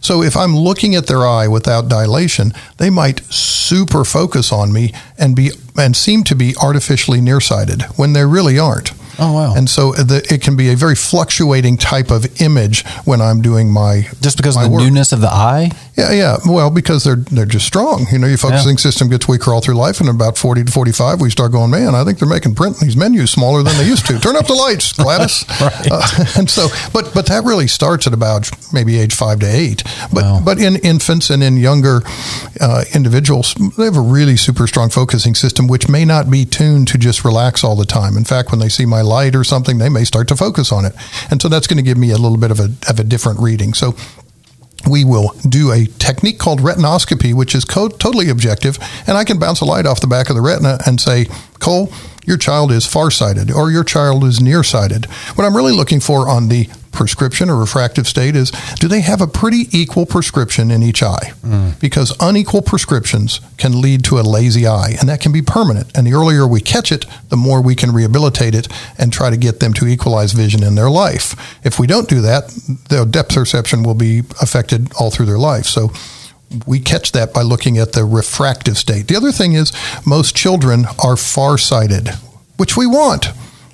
So 0.00 0.22
if 0.22 0.36
I'm 0.36 0.56
looking 0.56 0.94
at 0.94 1.06
their 1.06 1.26
eye 1.26 1.48
without 1.48 1.88
dilation, 1.88 2.52
they 2.78 2.90
might 2.90 3.20
super 3.32 4.04
focus 4.04 4.52
on 4.52 4.72
me 4.72 4.92
and 5.18 5.34
be 5.36 5.50
and 5.76 5.96
seem 5.96 6.24
to 6.24 6.34
be 6.34 6.54
artificially 6.60 7.20
nearsighted 7.20 7.82
when 7.96 8.12
they 8.12 8.24
really 8.24 8.58
aren't. 8.58 8.92
Oh, 9.20 9.32
wow. 9.32 9.54
And 9.56 9.68
so 9.68 9.92
the, 9.92 10.24
it 10.32 10.42
can 10.42 10.56
be 10.56 10.70
a 10.70 10.76
very 10.76 10.94
fluctuating 10.94 11.76
type 11.76 12.10
of 12.12 12.40
image 12.40 12.86
when 13.04 13.20
I'm 13.20 13.42
doing 13.42 13.68
my 13.70 14.06
Just 14.20 14.36
because 14.36 14.54
my 14.54 14.64
of 14.64 14.70
the 14.70 14.74
work. 14.76 14.84
newness 14.84 15.12
of 15.12 15.20
the 15.20 15.28
eye. 15.28 15.70
Yeah, 15.98 16.12
yeah. 16.12 16.36
Well, 16.46 16.70
because 16.70 17.02
they're 17.02 17.16
they're 17.16 17.44
just 17.44 17.66
strong. 17.66 18.06
You 18.12 18.18
know, 18.18 18.28
your 18.28 18.38
focusing 18.38 18.78
system 18.78 19.08
gets 19.08 19.26
weaker 19.26 19.52
all 19.52 19.60
through 19.60 19.74
life, 19.74 19.98
and 20.00 20.08
about 20.08 20.38
forty 20.38 20.62
to 20.62 20.70
forty-five, 20.70 21.20
we 21.20 21.28
start 21.28 21.50
going, 21.50 21.70
man. 21.72 21.96
I 21.96 22.04
think 22.04 22.20
they're 22.20 22.28
making 22.28 22.54
print 22.54 22.78
these 22.78 22.96
menus 22.96 23.32
smaller 23.32 23.64
than 23.64 23.76
they 23.78 23.84
used 23.86 24.06
to. 24.06 24.18
Turn 24.20 24.36
up 24.36 24.46
the 24.46 24.54
lights, 24.54 24.92
Gladys. 24.92 25.44
Right. 25.60 25.88
Uh, 25.90 26.24
and 26.38 26.48
so, 26.48 26.68
but 26.92 27.12
but 27.14 27.26
that 27.26 27.42
really 27.44 27.66
starts 27.66 28.06
at 28.06 28.12
about 28.14 28.48
maybe 28.72 28.96
age 28.96 29.12
five 29.14 29.40
to 29.40 29.46
eight. 29.46 29.82
But 30.12 30.22
Wow. 30.24 30.40
but 30.44 30.58
in 30.60 30.76
infants 30.76 31.30
and 31.30 31.42
in 31.42 31.56
younger 31.56 32.02
uh, 32.60 32.84
individuals, 32.94 33.54
they 33.76 33.84
have 33.84 33.96
a 33.96 34.00
really 34.00 34.36
super 34.36 34.66
strong 34.68 34.90
focusing 34.90 35.34
system, 35.34 35.66
which 35.66 35.88
may 35.88 36.04
not 36.04 36.30
be 36.30 36.44
tuned 36.44 36.86
to 36.88 36.98
just 36.98 37.24
relax 37.24 37.64
all 37.64 37.74
the 37.74 37.84
time. 37.86 38.16
In 38.16 38.24
fact, 38.24 38.52
when 38.52 38.60
they 38.60 38.68
see 38.68 38.86
my 38.86 39.00
light 39.00 39.34
or 39.34 39.42
something, 39.42 39.78
they 39.78 39.88
may 39.88 40.04
start 40.04 40.28
to 40.28 40.36
focus 40.36 40.70
on 40.70 40.84
it, 40.84 40.94
and 41.30 41.42
so 41.42 41.48
that's 41.48 41.66
going 41.66 41.76
to 41.78 41.82
give 41.82 41.98
me 41.98 42.10
a 42.12 42.18
little 42.18 42.38
bit 42.38 42.52
of 42.52 42.60
a 42.60 42.70
of 42.88 43.00
a 43.00 43.04
different 43.04 43.40
reading. 43.40 43.74
So 43.74 43.96
we 44.86 45.04
will 45.04 45.32
do 45.48 45.72
a 45.72 45.86
technique 45.86 46.38
called 46.38 46.60
retinoscopy, 46.60 47.34
which 47.34 47.54
is 47.54 47.64
co- 47.64 47.88
totally 47.88 48.28
objective. 48.28 48.78
And 49.06 49.16
I 49.16 49.24
can 49.24 49.38
bounce 49.38 49.60
a 49.60 49.64
light 49.64 49.86
off 49.86 50.00
the 50.00 50.06
back 50.06 50.28
of 50.30 50.36
the 50.36 50.42
retina 50.42 50.78
and 50.86 51.00
say, 51.00 51.26
Cole, 51.58 51.92
your 52.24 52.36
child 52.36 52.70
is 52.70 52.86
farsighted 52.86 53.50
or 53.50 53.70
your 53.70 53.84
child 53.84 54.24
is 54.24 54.40
nearsighted. 54.40 55.06
What 55.34 55.44
I'm 55.44 55.56
really 55.56 55.72
looking 55.72 56.00
for 56.00 56.28
on 56.28 56.48
the 56.48 56.68
prescription 56.92 57.50
or 57.50 57.56
refractive 57.56 58.06
state 58.06 58.34
is 58.34 58.50
do 58.80 58.88
they 58.88 59.00
have 59.00 59.20
a 59.20 59.26
pretty 59.26 59.66
equal 59.72 60.06
prescription 60.06 60.70
in 60.70 60.82
each 60.82 61.02
eye? 61.02 61.32
Mm. 61.42 61.78
Because 61.80 62.16
unequal 62.20 62.62
prescriptions 62.62 63.40
can 63.56 63.80
lead 63.80 64.04
to 64.04 64.18
a 64.18 64.22
lazy 64.22 64.66
eye, 64.66 64.96
and 64.98 65.08
that 65.08 65.20
can 65.20 65.32
be 65.32 65.42
permanent. 65.42 65.90
And 65.96 66.06
the 66.06 66.14
earlier 66.14 66.46
we 66.46 66.60
catch 66.60 66.92
it, 66.92 67.06
the 67.28 67.36
more 67.36 67.62
we 67.62 67.74
can 67.74 67.92
rehabilitate 67.92 68.54
it 68.54 68.68
and 68.98 69.12
try 69.12 69.30
to 69.30 69.36
get 69.36 69.60
them 69.60 69.72
to 69.74 69.86
equalize 69.86 70.32
vision 70.32 70.62
in 70.62 70.74
their 70.74 70.90
life. 70.90 71.34
If 71.64 71.78
we 71.78 71.86
don't 71.86 72.08
do 72.08 72.20
that, 72.22 72.48
their 72.88 73.04
depth 73.04 73.34
perception 73.34 73.82
will 73.82 73.94
be 73.94 74.20
affected 74.40 74.92
all 74.98 75.10
through 75.10 75.26
their 75.26 75.38
life. 75.38 75.66
So 75.66 75.90
we 76.66 76.80
catch 76.80 77.12
that 77.12 77.32
by 77.32 77.42
looking 77.42 77.78
at 77.78 77.92
the 77.92 78.04
refractive 78.04 78.78
state. 78.78 79.08
The 79.08 79.16
other 79.16 79.32
thing 79.32 79.52
is 79.52 79.72
most 80.06 80.34
children 80.34 80.86
are 81.04 81.16
farsighted, 81.16 82.08
which 82.56 82.76
we 82.76 82.86
want. 82.86 83.26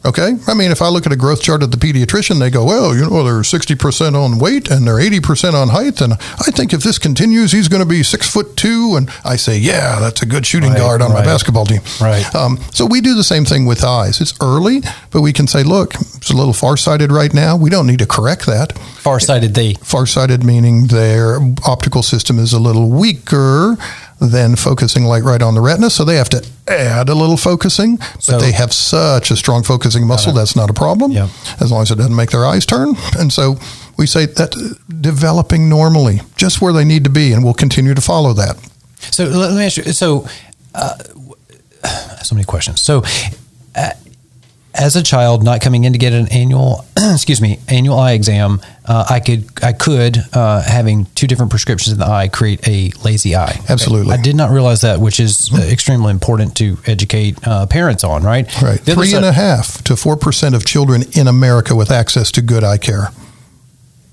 Okay. 0.07 0.35
I 0.47 0.53
mean, 0.53 0.71
if 0.71 0.83
I 0.83 0.89
look 0.89 1.07
at 1.07 1.13
a 1.13 1.17
growth 1.17 1.41
chart 1.43 1.63
at 1.63 1.71
the 1.71 1.79
pediatrician, 1.79 2.39
they 2.39 2.51
go, 2.51 2.65
well, 2.65 2.95
you 2.95 3.03
know, 3.03 3.23
they're 3.23 3.41
60% 3.41 4.15
on 4.15 4.39
weight 4.39 4.71
and 4.71 4.87
they're 4.87 4.99
80% 4.99 5.55
on 5.55 5.69
height. 5.69 6.03
And 6.03 6.13
I 6.13 6.51
think 6.51 6.75
if 6.75 6.83
this 6.83 6.99
continues, 6.99 7.53
he's 7.53 7.69
going 7.69 7.83
to 7.83 7.89
be 7.89 8.03
six 8.03 8.29
foot 8.29 8.55
two. 8.55 8.97
And 8.97 9.09
I 9.25 9.37
say, 9.37 9.57
yeah, 9.57 9.99
that's 10.01 10.21
a 10.21 10.27
good 10.27 10.45
shooting 10.45 10.71
Right, 10.71 10.79
guard 10.79 11.01
on 11.01 11.13
my 11.13 11.23
basketball 11.23 11.65
team. 11.65 11.81
Right. 12.01 12.35
Um, 12.35 12.59
so 12.73 12.85
we 12.85 13.01
do 13.01 13.15
the 13.15 13.25
same 13.25 13.47
thing 13.47 13.65
with 13.65 13.83
eyes. 13.83 14.21
It's 14.21 14.35
early, 14.43 14.83
but 15.11 15.23
we 15.23 15.33
can 15.33 15.47
say, 15.47 15.63
look, 15.63 15.95
it's 15.95 16.31
a 16.31 16.37
little 16.37 16.53
farsighted 16.53 17.11
right 17.11 17.33
now. 17.33 17.57
We 17.57 17.71
don't 17.71 17.87
need 17.87 18.01
to 18.01 18.07
correct 18.07 18.45
that. 18.47 18.79
Farsighted 18.79 19.55
they. 19.55 19.75
Farsighted 19.75 20.45
meaning 20.45 20.89
their 20.89 21.39
optical 21.67 22.03
system 22.03 22.39
is 22.39 22.53
a 22.53 22.61
little 22.61 22.91
weaker 22.91 23.77
than 24.21 24.57
focusing 24.57 25.05
light 25.05 25.23
right 25.25 25.43
on 25.43 25.55
the 25.55 25.61
retina, 25.61 25.91
so 25.91 26.05
they 26.05 26.17
have 26.17 26.29
to 26.31 26.45
add 26.69 27.09
a 27.09 27.15
little 27.15 27.37
focusing. 27.37 27.97
But 27.97 28.23
So- 28.23 28.39
they 28.39 28.53
have 28.53 28.73
such 28.73 29.31
a 29.31 29.37
strong 29.37 29.63
focusing 29.63 30.07
muscle 30.07 30.33
that's 30.33 30.57
not 30.57 30.71
a 30.71 30.73
problem, 30.73 31.13
Yep. 31.13 31.29
as 31.61 31.71
long 31.71 31.83
as 31.83 31.91
it 31.91 31.97
doesn't 31.97 32.15
make 32.17 32.31
their 32.31 32.47
eyes 32.47 32.65
turn. 32.65 32.97
And 33.19 33.33
so 33.33 33.59
we 33.97 34.07
say 34.07 34.27
that 34.27 34.55
developing 35.01 35.69
normally, 35.69 36.23
just 36.37 36.61
where 36.63 36.73
they 36.73 36.85
need 36.85 37.05
to 37.05 37.11
be, 37.11 37.33
and 37.33 37.45
we'll 37.45 37.55
continue 37.55 37.95
to 37.95 38.01
follow 38.01 38.33
that. 38.35 38.57
So 39.11 39.25
let 39.27 39.53
me 39.53 39.65
ask 39.67 39.77
you. 39.77 39.93
So, 39.93 40.27
uh, 40.75 40.95
so 42.23 42.35
many 42.35 42.45
questions. 42.45 42.81
So, 42.81 43.03
as 44.85 44.97
a 44.97 45.03
child, 45.03 45.43
not 45.43 45.63
coming 45.63 45.85
in 45.85 45.95
to 45.95 45.99
get 45.99 46.13
an 46.13 46.29
annual, 46.31 46.85
excuse 46.99 47.41
me, 47.41 47.59
annual 47.69 47.99
eye 47.99 48.13
exam, 48.13 48.61
uh, 48.85 49.07
I 49.09 49.19
could, 49.19 49.49
I 49.65 49.73
could, 49.73 50.19
uh, 50.35 50.61
having 50.61 51.07
two 51.15 51.27
different 51.27 51.49
prescriptions 51.49 51.95
in 51.95 51.99
the 51.99 52.07
eye, 52.07 52.29
create 52.29 52.69
a 52.69 52.91
lazy 53.03 53.35
eye. 53.35 53.59
Absolutely. 53.71 54.13
I 54.13 54.21
did 54.21 54.37
not 54.37 54.51
realize 54.51 54.83
that, 54.83 55.01
which 55.01 55.21
is 55.21 55.51
uh, 55.55 55.57
extremely 55.63 56.11
important 56.11 56.55
to 56.57 56.77
educate 56.87 57.39
uh, 57.49 57.65
parents 57.67 58.05
on. 58.05 58.23
Right. 58.23 58.45
Right. 58.61 58.79
The 58.81 58.95
Three 58.95 59.07
side- 59.07 59.17
and 59.19 59.27
a 59.27 59.33
half 59.33 59.83
to 59.85 59.97
four 59.97 60.17
percent 60.17 60.55
of 60.55 60.67
children 60.67 61.05
in 61.13 61.29
America 61.29 61.75
with 61.75 61.91
access 61.91 62.31
to 62.33 62.43
good 62.43 62.63
eye 62.63 62.79
care 62.79 63.09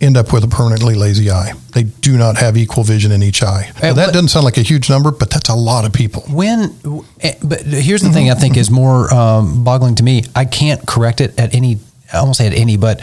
end 0.01 0.17
up 0.17 0.33
with 0.33 0.43
a 0.43 0.47
permanently 0.47 0.95
lazy 0.95 1.29
eye. 1.29 1.53
They 1.73 1.83
do 1.83 2.17
not 2.17 2.37
have 2.37 2.57
equal 2.57 2.83
vision 2.83 3.11
in 3.11 3.21
each 3.21 3.43
eye. 3.43 3.71
Now, 3.81 3.93
that 3.93 4.13
doesn't 4.13 4.29
sound 4.29 4.45
like 4.45 4.57
a 4.57 4.63
huge 4.63 4.89
number, 4.89 5.11
but 5.11 5.29
that's 5.29 5.49
a 5.49 5.55
lot 5.55 5.85
of 5.85 5.93
people. 5.93 6.23
When, 6.23 6.75
eh, 7.21 7.35
but 7.43 7.61
here's 7.61 8.01
the 8.01 8.09
thing 8.09 8.31
I 8.31 8.33
think 8.33 8.57
is 8.57 8.71
more 8.71 9.13
um, 9.13 9.63
boggling 9.63 9.95
to 9.95 10.03
me. 10.03 10.23
I 10.35 10.45
can't 10.45 10.85
correct 10.85 11.21
it 11.21 11.39
at 11.39 11.53
any, 11.53 11.77
I 12.11 12.17
almost 12.17 12.39
say 12.39 12.47
at 12.47 12.53
any, 12.53 12.77
but 12.77 13.01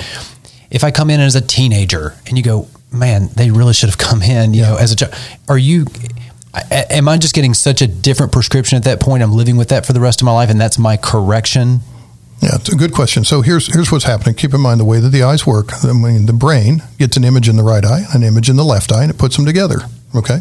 if 0.71 0.85
I 0.85 0.91
come 0.91 1.09
in 1.09 1.21
as 1.21 1.37
a 1.37 1.41
teenager 1.41 2.15
and 2.27 2.37
you 2.37 2.43
go, 2.43 2.69
man, 2.93 3.29
they 3.37 3.51
really 3.51 3.75
should 3.75 3.89
have 3.89 3.99
come 3.99 4.21
in, 4.23 4.53
you 4.53 4.63
know, 4.63 4.77
as 4.77 4.93
a 4.93 4.97
child, 4.97 5.15
are 5.49 5.59
you, 5.59 5.87
am 6.71 7.09
I 7.09 7.17
just 7.17 7.35
getting 7.35 7.55
such 7.55 7.81
a 7.81 7.87
different 7.87 8.33
prescription 8.33 8.77
at 8.77 8.85
that 8.85 9.01
point? 9.01 9.23
I'm 9.23 9.33
living 9.33 9.57
with 9.57 9.69
that 9.69 9.87
for 9.87 9.93
the 9.93 10.01
rest 10.01 10.21
of 10.21 10.27
my 10.27 10.33
life 10.33 10.51
and 10.51 10.61
that's 10.61 10.79
my 10.79 10.97
correction? 10.97 11.81
Yeah, 12.41 12.55
it's 12.55 12.73
a 12.73 12.77
good 12.77 12.93
question. 12.93 13.25
So 13.25 13.43
here's 13.43 13.73
here's 13.73 13.91
what's 13.91 14.05
happening. 14.05 14.35
Keep 14.37 14.55
in 14.55 14.61
mind 14.61 14.79
the 14.79 14.85
way 14.85 15.01
that 15.01 15.09
the 15.09 15.23
eyes 15.25 15.47
work. 15.47 15.73
I 15.85 15.93
mean, 15.93 16.27
the 16.27 16.33
brain 16.33 16.83
gets 16.99 17.17
an 17.17 17.25
image 17.25 17.49
in 17.49 17.57
the 17.57 17.65
right 17.65 17.85
eye, 17.85 18.05
an 18.15 18.23
image 18.23 18.49
in 18.49 18.57
the 18.57 18.65
left 18.65 18.93
eye, 18.93 19.03
and 19.03 19.11
it 19.11 19.19
puts 19.19 19.37
them 19.37 19.45
together. 19.45 19.81
Okay. 20.15 20.41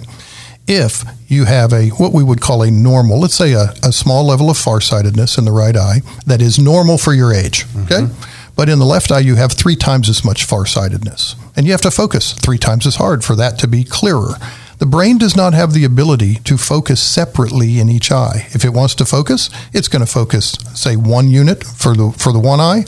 If 0.68 1.04
you 1.27 1.46
have 1.46 1.74
a 1.74 1.89
what 1.89 2.13
we 2.13 2.24
would 2.24 2.42
call 2.42 2.62
a 2.62 2.70
normal, 2.70 3.20
let's 3.20 3.36
say 3.36 3.54
a, 3.54 3.74
a 3.84 3.92
small 3.92 4.25
level 4.25 4.50
of 4.50 4.58
farsightedness 4.58 5.38
in 5.38 5.46
the 5.46 5.51
right 5.51 5.75
eye 5.75 6.01
that 6.25 6.42
is 6.42 6.60
normal 6.60 6.98
for 6.98 7.13
your 7.13 7.34
age. 7.34 7.66
Okay. 7.84 8.01
Mm-hmm. 8.01 8.54
But 8.56 8.70
in 8.70 8.80
the 8.80 8.86
left 8.86 9.12
eye, 9.12 9.20
you 9.20 9.36
have 9.36 9.51
three 9.51 9.75
times 9.75 10.10
as 10.10 10.25
much 10.25 10.46
farsightedness, 10.46 11.36
and 11.56 11.66
you 11.66 11.72
have 11.72 11.82
to 11.82 11.92
focus 11.92 12.34
three 12.34 12.58
times 12.58 12.86
as 12.86 12.96
hard 12.96 13.24
for 13.24 13.36
that 13.36 13.60
to 13.60 13.68
be 13.68 13.84
clearer. 13.84 14.34
The 14.79 14.86
brain 14.86 15.17
does 15.17 15.36
not 15.36 15.53
have 15.53 15.74
the 15.74 15.84
ability 15.84 16.36
to 16.43 16.57
focus 16.57 17.01
separately 17.01 17.79
in 17.79 17.89
each 17.89 18.12
eye. 18.12 18.48
If 18.51 18.63
it 18.63 18.74
wants 18.74 18.93
to 18.96 19.05
focus, 19.05 19.50
it's 19.74 19.88
going 19.88 20.05
to 20.05 20.12
focus, 20.12 20.51
say, 20.75 20.96
one 20.96 21.29
unit 21.29 21.63
for 21.63 21.96
the 21.96 22.12
for 22.12 22.31
the 22.31 22.39
one 22.39 22.60
eye, 22.60 22.86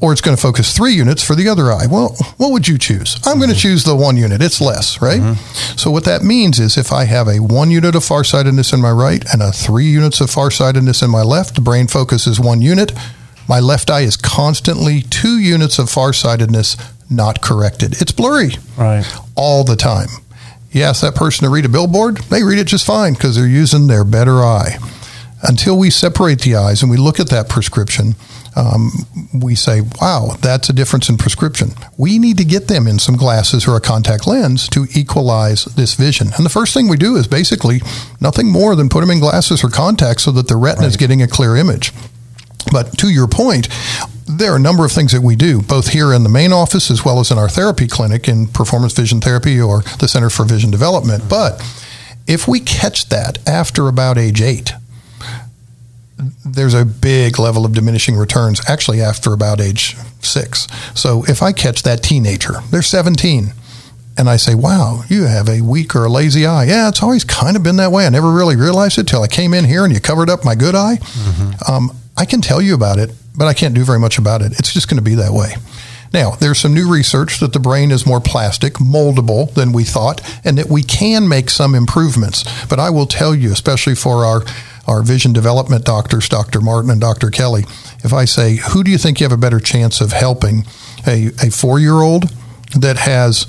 or 0.00 0.12
it's 0.12 0.20
going 0.20 0.36
to 0.36 0.42
focus 0.42 0.76
three 0.76 0.92
units 0.92 1.24
for 1.24 1.34
the 1.34 1.48
other 1.48 1.72
eye. 1.72 1.86
Well, 1.90 2.14
what 2.36 2.52
would 2.52 2.68
you 2.68 2.76
choose? 2.76 3.14
I'm 3.14 3.20
mm-hmm. 3.20 3.40
going 3.40 3.54
to 3.54 3.56
choose 3.56 3.84
the 3.84 3.96
one 3.96 4.18
unit. 4.18 4.42
It's 4.42 4.60
less, 4.60 5.00
right? 5.00 5.20
Mm-hmm. 5.20 5.76
So 5.78 5.90
what 5.90 6.04
that 6.04 6.22
means 6.22 6.58
is 6.58 6.76
if 6.76 6.92
I 6.92 7.04
have 7.04 7.26
a 7.26 7.38
one 7.38 7.70
unit 7.70 7.94
of 7.94 8.04
farsightedness 8.04 8.74
in 8.74 8.82
my 8.82 8.90
right 8.90 9.24
and 9.32 9.40
a 9.40 9.50
three 9.50 9.86
units 9.86 10.20
of 10.20 10.28
farsightedness 10.28 11.00
in 11.00 11.10
my 11.10 11.22
left, 11.22 11.54
the 11.54 11.62
brain 11.62 11.86
focuses 11.86 12.38
one 12.38 12.60
unit. 12.60 12.92
My 13.48 13.60
left 13.60 13.90
eye 13.90 14.00
is 14.00 14.16
constantly 14.16 15.00
two 15.00 15.38
units 15.38 15.78
of 15.78 15.88
farsightedness 15.88 16.76
not 17.08 17.40
corrected. 17.40 18.00
It's 18.00 18.12
blurry 18.12 18.52
right. 18.76 19.06
all 19.36 19.64
the 19.64 19.76
time 19.76 20.08
you 20.74 20.82
ask 20.82 21.02
that 21.02 21.14
person 21.14 21.44
to 21.44 21.50
read 21.50 21.64
a 21.64 21.68
billboard, 21.68 22.18
they 22.30 22.42
read 22.42 22.58
it 22.58 22.66
just 22.66 22.86
fine 22.86 23.14
because 23.14 23.36
they're 23.36 23.46
using 23.46 23.86
their 23.86 24.04
better 24.04 24.42
eye. 24.42 24.78
Until 25.42 25.76
we 25.76 25.90
separate 25.90 26.40
the 26.42 26.54
eyes 26.54 26.82
and 26.82 26.90
we 26.90 26.96
look 26.96 27.18
at 27.18 27.28
that 27.30 27.48
prescription, 27.48 28.14
um, 28.54 28.90
we 29.34 29.54
say, 29.54 29.80
wow, 30.00 30.36
that's 30.40 30.68
a 30.68 30.72
difference 30.72 31.08
in 31.08 31.16
prescription. 31.16 31.70
We 31.96 32.18
need 32.18 32.38
to 32.38 32.44
get 32.44 32.68
them 32.68 32.86
in 32.86 32.98
some 32.98 33.16
glasses 33.16 33.66
or 33.66 33.76
a 33.76 33.80
contact 33.80 34.26
lens 34.26 34.68
to 34.68 34.86
equalize 34.94 35.64
this 35.64 35.94
vision. 35.94 36.28
And 36.36 36.44
the 36.44 36.50
first 36.50 36.74
thing 36.74 36.88
we 36.88 36.96
do 36.96 37.16
is 37.16 37.26
basically 37.26 37.80
nothing 38.20 38.50
more 38.50 38.76
than 38.76 38.88
put 38.88 39.00
them 39.00 39.10
in 39.10 39.20
glasses 39.20 39.64
or 39.64 39.68
contacts 39.68 40.24
so 40.24 40.32
that 40.32 40.48
the 40.48 40.56
retina 40.56 40.82
right. 40.82 40.90
is 40.90 40.96
getting 40.96 41.22
a 41.22 41.28
clear 41.28 41.56
image. 41.56 41.92
But 42.70 42.96
to 42.98 43.08
your 43.08 43.26
point, 43.26 43.68
there 44.38 44.52
are 44.52 44.56
a 44.56 44.60
number 44.60 44.84
of 44.84 44.92
things 44.92 45.12
that 45.12 45.22
we 45.22 45.36
do, 45.36 45.62
both 45.62 45.88
here 45.88 46.12
in 46.12 46.22
the 46.22 46.28
main 46.28 46.52
office 46.52 46.90
as 46.90 47.04
well 47.04 47.20
as 47.20 47.30
in 47.30 47.38
our 47.38 47.48
therapy 47.48 47.86
clinic 47.86 48.28
in 48.28 48.46
performance 48.46 48.92
vision 48.92 49.20
therapy 49.20 49.60
or 49.60 49.82
the 49.98 50.08
Center 50.08 50.30
for 50.30 50.44
Vision 50.44 50.70
Development. 50.70 51.22
But 51.28 51.60
if 52.26 52.46
we 52.46 52.60
catch 52.60 53.08
that 53.08 53.38
after 53.48 53.88
about 53.88 54.18
age 54.18 54.40
eight, 54.40 54.72
there's 56.44 56.74
a 56.74 56.84
big 56.84 57.38
level 57.38 57.64
of 57.64 57.72
diminishing 57.72 58.16
returns 58.16 58.60
actually 58.68 59.00
after 59.00 59.32
about 59.32 59.60
age 59.60 59.96
six. 60.20 60.68
So 60.94 61.24
if 61.24 61.42
I 61.42 61.52
catch 61.52 61.82
that 61.82 62.02
teenager, 62.02 62.54
they're 62.70 62.82
17, 62.82 63.52
and 64.18 64.28
I 64.28 64.36
say, 64.36 64.54
wow, 64.54 65.02
you 65.08 65.24
have 65.24 65.48
a 65.48 65.62
weak 65.62 65.96
or 65.96 66.04
a 66.04 66.08
lazy 66.08 66.46
eye. 66.46 66.64
Yeah, 66.64 66.88
it's 66.88 67.02
always 67.02 67.24
kind 67.24 67.56
of 67.56 67.62
been 67.62 67.76
that 67.76 67.92
way. 67.92 68.06
I 68.06 68.10
never 68.10 68.30
really 68.30 68.56
realized 68.56 68.98
it 68.98 69.08
till 69.08 69.22
I 69.22 69.28
came 69.28 69.54
in 69.54 69.64
here 69.64 69.84
and 69.84 69.92
you 69.92 70.00
covered 70.00 70.28
up 70.28 70.44
my 70.44 70.54
good 70.54 70.74
eye. 70.74 70.96
Mm-hmm. 70.96 71.72
Um, 71.72 71.96
I 72.16 72.26
can 72.26 72.40
tell 72.40 72.60
you 72.60 72.74
about 72.74 72.98
it, 72.98 73.10
but 73.36 73.46
I 73.46 73.54
can't 73.54 73.74
do 73.74 73.84
very 73.84 73.98
much 73.98 74.18
about 74.18 74.42
it. 74.42 74.58
It's 74.58 74.72
just 74.72 74.88
going 74.88 74.98
to 74.98 75.02
be 75.02 75.14
that 75.16 75.32
way. 75.32 75.54
Now, 76.12 76.32
there's 76.32 76.58
some 76.58 76.74
new 76.74 76.90
research 76.90 77.40
that 77.40 77.52
the 77.52 77.58
brain 77.58 77.90
is 77.90 78.06
more 78.06 78.20
plastic, 78.20 78.74
moldable 78.74 79.52
than 79.54 79.72
we 79.72 79.84
thought, 79.84 80.20
and 80.44 80.58
that 80.58 80.68
we 80.68 80.82
can 80.82 81.26
make 81.26 81.48
some 81.48 81.74
improvements. 81.74 82.44
But 82.66 82.78
I 82.78 82.90
will 82.90 83.06
tell 83.06 83.34
you, 83.34 83.50
especially 83.50 83.94
for 83.94 84.24
our, 84.24 84.42
our 84.86 85.02
vision 85.02 85.32
development 85.32 85.84
doctors, 85.84 86.28
Dr. 86.28 86.60
Martin 86.60 86.90
and 86.90 87.00
Dr. 87.00 87.30
Kelly, 87.30 87.62
if 88.04 88.12
I 88.12 88.26
say, 88.26 88.56
who 88.56 88.84
do 88.84 88.90
you 88.90 88.98
think 88.98 89.20
you 89.20 89.24
have 89.24 89.32
a 89.32 89.40
better 89.40 89.60
chance 89.60 90.00
of 90.00 90.12
helping? 90.12 90.64
A, 91.06 91.28
a 91.42 91.50
four 91.50 91.80
year 91.80 91.94
old 91.94 92.30
that 92.76 92.98
has 92.98 93.46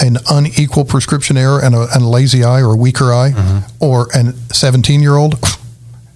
an 0.00 0.16
unequal 0.30 0.84
prescription 0.84 1.36
error 1.36 1.60
and 1.62 1.74
a, 1.74 1.86
and 1.94 2.02
a 2.02 2.08
lazy 2.08 2.44
eye 2.44 2.62
or 2.62 2.74
a 2.74 2.76
weaker 2.76 3.12
eye, 3.12 3.30
mm-hmm. 3.30 3.84
or 3.84 4.08
a 4.14 4.32
17 4.52 5.00
year 5.02 5.16
old? 5.16 5.36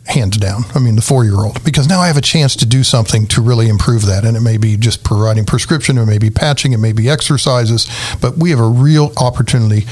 Hands 0.07 0.37
down. 0.37 0.63
I 0.75 0.79
mean, 0.79 0.97
the 0.97 1.03
four 1.03 1.25
year 1.25 1.37
old, 1.37 1.63
because 1.65 1.89
now 1.89 2.01
I 2.01 2.07
have 2.07 2.17
a 2.17 2.23
chance 2.23 2.57
to 2.57 2.67
do 2.67 2.83
something 2.85 3.27
to 3.29 3.43
really 3.43 3.69
improve 3.69 4.07
that. 4.07 4.25
And 4.25 4.37
it 4.37 4.41
may 4.41 4.57
be 4.57 4.77
just 4.77 5.05
providing 5.05 5.45
prescription, 5.45 5.99
it 5.99 6.07
may 6.07 6.19
be 6.19 6.31
patching, 6.31 6.73
it 6.73 6.79
may 6.79 6.93
be 6.93 7.09
exercises, 7.09 7.87
but 8.21 8.39
we 8.39 8.51
have 8.51 8.61
a 8.61 8.69
real 8.69 9.13
opportunity 9.17 9.87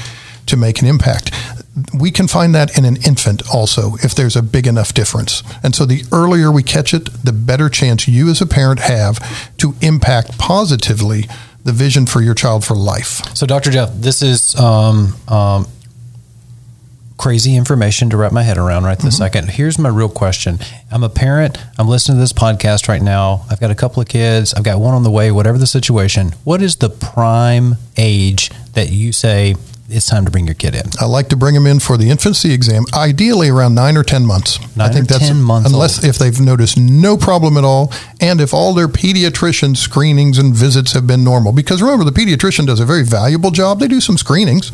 to 0.45 0.57
make 0.57 0.81
an 0.81 0.87
impact. 0.87 1.31
We 1.93 2.11
can 2.11 2.27
find 2.27 2.55
that 2.55 2.77
in 2.77 2.85
an 2.85 2.97
infant 2.97 3.43
also 3.53 3.95
if 3.95 4.15
there's 4.15 4.35
a 4.35 4.41
big 4.41 4.67
enough 4.67 4.93
difference. 4.93 5.43
And 5.61 5.75
so 5.75 5.85
the 5.85 6.03
earlier 6.11 6.51
we 6.51 6.63
catch 6.63 6.93
it, 6.93 7.09
the 7.23 7.33
better 7.33 7.67
chance 7.67 8.07
you 8.07 8.29
as 8.29 8.41
a 8.41 8.45
parent 8.45 8.79
have 8.81 9.57
to 9.57 9.75
impact 9.81 10.37
positively 10.37 11.25
the 11.65 11.73
vision 11.73 12.05
for 12.05 12.21
your 12.21 12.35
child 12.35 12.63
for 12.63 12.75
life. 12.75 13.21
So, 13.35 13.47
Dr. 13.47 13.71
Jeff, 13.71 13.89
this 13.95 14.21
is 14.21 14.55
um, 14.55 15.15
um, 15.27 15.67
crazy 17.17 17.55
information 17.55 18.09
to 18.09 18.17
wrap 18.17 18.31
my 18.31 18.43
head 18.43 18.57
around 18.57 18.83
right 18.83 18.97
this 18.97 19.15
mm-hmm. 19.15 19.23
second. 19.23 19.49
Here's 19.51 19.79
my 19.79 19.89
real 19.89 20.09
question. 20.09 20.59
I'm 20.91 21.03
a 21.03 21.09
parent. 21.09 21.57
I'm 21.77 21.87
listening 21.87 22.17
to 22.17 22.21
this 22.21 22.33
podcast 22.33 22.87
right 22.87 23.01
now. 23.01 23.45
I've 23.49 23.59
got 23.59 23.71
a 23.71 23.75
couple 23.75 24.01
of 24.01 24.07
kids. 24.07 24.53
I've 24.53 24.63
got 24.63 24.79
one 24.79 24.93
on 24.93 25.03
the 25.03 25.11
way, 25.11 25.31
whatever 25.31 25.57
the 25.57 25.67
situation. 25.67 26.29
What 26.43 26.61
is 26.61 26.77
the 26.77 26.89
prime 26.89 27.75
age 27.97 28.51
that 28.73 28.91
you 28.91 29.13
say 29.13 29.55
it's 29.87 30.07
time 30.07 30.25
to 30.25 30.31
bring 30.31 30.45
your 30.45 30.55
kid 30.55 30.75
in? 30.75 30.83
I 30.99 31.05
like 31.05 31.29
to 31.29 31.35
bring 31.35 31.53
them 31.53 31.67
in 31.67 31.79
for 31.79 31.95
the 31.97 32.09
infancy 32.09 32.53
exam, 32.53 32.85
ideally 32.93 33.49
around 33.49 33.75
nine 33.75 33.97
or 33.97 34.03
10 34.03 34.25
months. 34.25 34.59
Nine 34.75 34.89
I 34.89 34.93
think 34.93 35.07
that's 35.07 35.27
10 35.27 35.41
months. 35.41 35.69
Unless 35.69 36.03
old. 36.03 36.09
if 36.09 36.17
they've 36.17 36.39
noticed 36.39 36.77
no 36.77 37.17
problem 37.17 37.55
at 37.57 37.63
all 37.63 37.93
and 38.19 38.41
if 38.41 38.53
all 38.53 38.73
their 38.73 38.87
pediatrician 38.87 39.77
screenings 39.77 40.37
and 40.37 40.53
visits 40.55 40.93
have 40.93 41.05
been 41.05 41.23
normal. 41.23 41.51
Because 41.51 41.81
remember, 41.81 42.03
the 42.03 42.11
pediatrician 42.11 42.65
does 42.65 42.79
a 42.79 42.85
very 42.85 43.03
valuable 43.03 43.51
job. 43.51 43.79
They 43.79 43.87
do 43.87 44.01
some 44.01 44.17
screenings, 44.17 44.71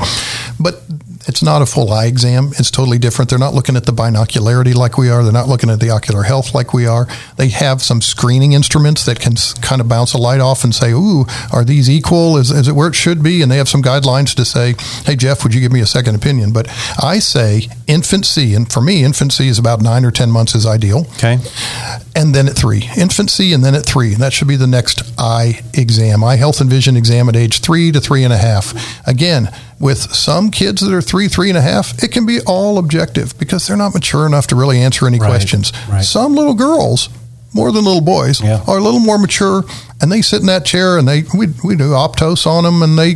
but 0.59 0.81
it's 1.27 1.43
not 1.43 1.61
a 1.61 1.65
full 1.65 1.91
eye 1.91 2.05
exam. 2.05 2.51
It's 2.57 2.71
totally 2.71 2.97
different. 2.97 3.29
They're 3.29 3.39
not 3.39 3.53
looking 3.53 3.75
at 3.75 3.85
the 3.85 3.91
binocularity 3.91 4.73
like 4.73 4.97
we 4.97 5.09
are. 5.09 5.23
They're 5.23 5.31
not 5.31 5.47
looking 5.47 5.69
at 5.69 5.79
the 5.79 5.89
ocular 5.89 6.23
health 6.23 6.53
like 6.53 6.73
we 6.73 6.85
are. 6.85 7.07
They 7.37 7.49
have 7.49 7.81
some 7.81 8.01
screening 8.01 8.53
instruments 8.53 9.05
that 9.05 9.19
can 9.19 9.35
kind 9.61 9.81
of 9.81 9.87
bounce 9.87 10.13
a 10.13 10.17
light 10.17 10.39
off 10.39 10.63
and 10.63 10.73
say, 10.73 10.91
"Ooh, 10.91 11.25
are 11.51 11.63
these 11.63 11.89
equal? 11.89 12.37
Is, 12.37 12.51
is 12.51 12.67
it 12.67 12.73
where 12.73 12.87
it 12.87 12.95
should 12.95 13.23
be?" 13.23 13.41
And 13.41 13.51
they 13.51 13.57
have 13.57 13.69
some 13.69 13.81
guidelines 13.81 14.35
to 14.35 14.45
say, 14.45 14.75
"Hey, 15.05 15.15
Jeff, 15.15 15.43
would 15.43 15.53
you 15.53 15.61
give 15.61 15.71
me 15.71 15.81
a 15.81 15.85
second 15.85 16.15
opinion?" 16.15 16.51
But 16.51 16.67
I 17.01 17.19
say 17.19 17.67
infancy, 17.87 18.53
and 18.55 18.71
for 18.71 18.81
me, 18.81 19.03
infancy 19.03 19.47
is 19.47 19.59
about 19.59 19.81
nine 19.81 20.05
or 20.05 20.11
ten 20.11 20.31
months 20.31 20.55
is 20.55 20.65
ideal. 20.65 21.07
Okay, 21.15 21.39
and 22.15 22.33
then 22.33 22.47
at 22.47 22.55
three, 22.55 22.89
infancy, 22.97 23.53
and 23.53 23.63
then 23.63 23.75
at 23.75 23.85
three, 23.85 24.13
and 24.13 24.21
that 24.21 24.33
should 24.33 24.47
be 24.47 24.55
the 24.55 24.67
next 24.67 25.01
eye 25.19 25.61
exam, 25.73 26.23
eye 26.23 26.35
health 26.35 26.61
and 26.61 26.69
vision 26.69 26.97
exam 26.97 27.29
at 27.29 27.35
age 27.35 27.59
three 27.59 27.91
to 27.91 27.99
three 27.99 28.23
and 28.23 28.33
a 28.33 28.37
half. 28.37 28.73
Again 29.07 29.49
with 29.81 30.13
some 30.13 30.51
kids 30.51 30.81
that 30.81 30.93
are 30.93 31.01
three, 31.01 31.27
three 31.27 31.49
and 31.49 31.57
a 31.57 31.61
half, 31.61 32.03
it 32.03 32.11
can 32.11 32.25
be 32.25 32.39
all 32.45 32.77
objective 32.77 33.37
because 33.37 33.67
they're 33.67 33.75
not 33.75 33.93
mature 33.93 34.25
enough 34.25 34.47
to 34.47 34.55
really 34.55 34.79
answer 34.79 35.07
any 35.07 35.19
right, 35.19 35.27
questions. 35.27 35.73
Right. 35.89 36.03
Some 36.03 36.35
little 36.35 36.53
girls, 36.53 37.09
more 37.53 37.71
than 37.71 37.83
little 37.83 38.01
boys, 38.01 38.41
yeah. 38.41 38.63
are 38.67 38.77
a 38.77 38.81
little 38.81 38.99
more 38.99 39.17
mature 39.17 39.63
and 39.99 40.11
they 40.11 40.21
sit 40.21 40.41
in 40.41 40.47
that 40.47 40.65
chair 40.65 40.97
and 40.97 41.07
they 41.07 41.23
we, 41.35 41.47
we 41.63 41.75
do 41.75 41.89
Optos 41.89 42.45
on 42.47 42.63
them 42.63 42.81
and 42.81 42.97
they 42.97 43.15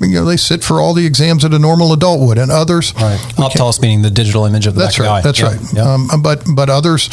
you 0.00 0.14
know, 0.14 0.24
they 0.24 0.36
sit 0.36 0.62
for 0.62 0.80
all 0.80 0.94
the 0.94 1.06
exams 1.06 1.42
that 1.42 1.52
a 1.52 1.58
normal 1.58 1.92
adult 1.92 2.20
would, 2.20 2.38
and 2.38 2.50
others. 2.50 2.94
Right. 2.94 3.18
Optos 3.36 3.80
meaning 3.82 4.02
the 4.02 4.10
digital 4.10 4.44
image 4.44 4.66
of 4.66 4.74
the 4.74 4.80
that's 4.80 4.98
right. 4.98 5.22
That's 5.22 5.42
right. 5.42 5.78
Um, 5.78 6.08
but 6.22 6.44
but 6.54 6.70
others, 6.70 7.10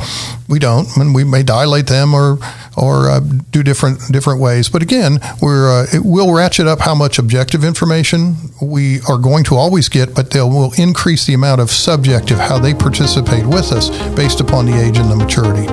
we 0.47 0.59
don't, 0.59 0.87
and 0.97 1.15
we 1.15 1.23
may 1.23 1.43
dilate 1.43 1.87
them 1.87 2.13
or 2.13 2.37
or 2.77 3.09
uh, 3.09 3.19
do 3.19 3.63
different 3.63 3.99
different 4.11 4.39
ways. 4.39 4.69
But 4.69 4.81
again, 4.81 5.19
we're 5.41 5.69
uh, 5.69 5.87
it 5.93 6.05
will 6.05 6.33
ratchet 6.33 6.67
up 6.67 6.79
how 6.79 6.93
much 6.95 7.17
objective 7.17 7.63
information 7.63 8.35
we 8.61 8.99
are 9.09 9.17
going 9.17 9.43
to 9.45 9.55
always 9.55 9.89
get, 9.89 10.13
but 10.13 10.31
they 10.31 10.41
will 10.41 10.71
increase 10.77 11.25
the 11.25 11.33
amount 11.33 11.61
of 11.61 11.71
subjective 11.71 12.37
how 12.37 12.59
they 12.59 12.73
participate 12.73 13.45
with 13.45 13.71
us 13.71 13.89
based 14.15 14.39
upon 14.41 14.65
the 14.65 14.79
age 14.79 14.97
and 14.97 15.09
the 15.09 15.15
maturity. 15.15 15.67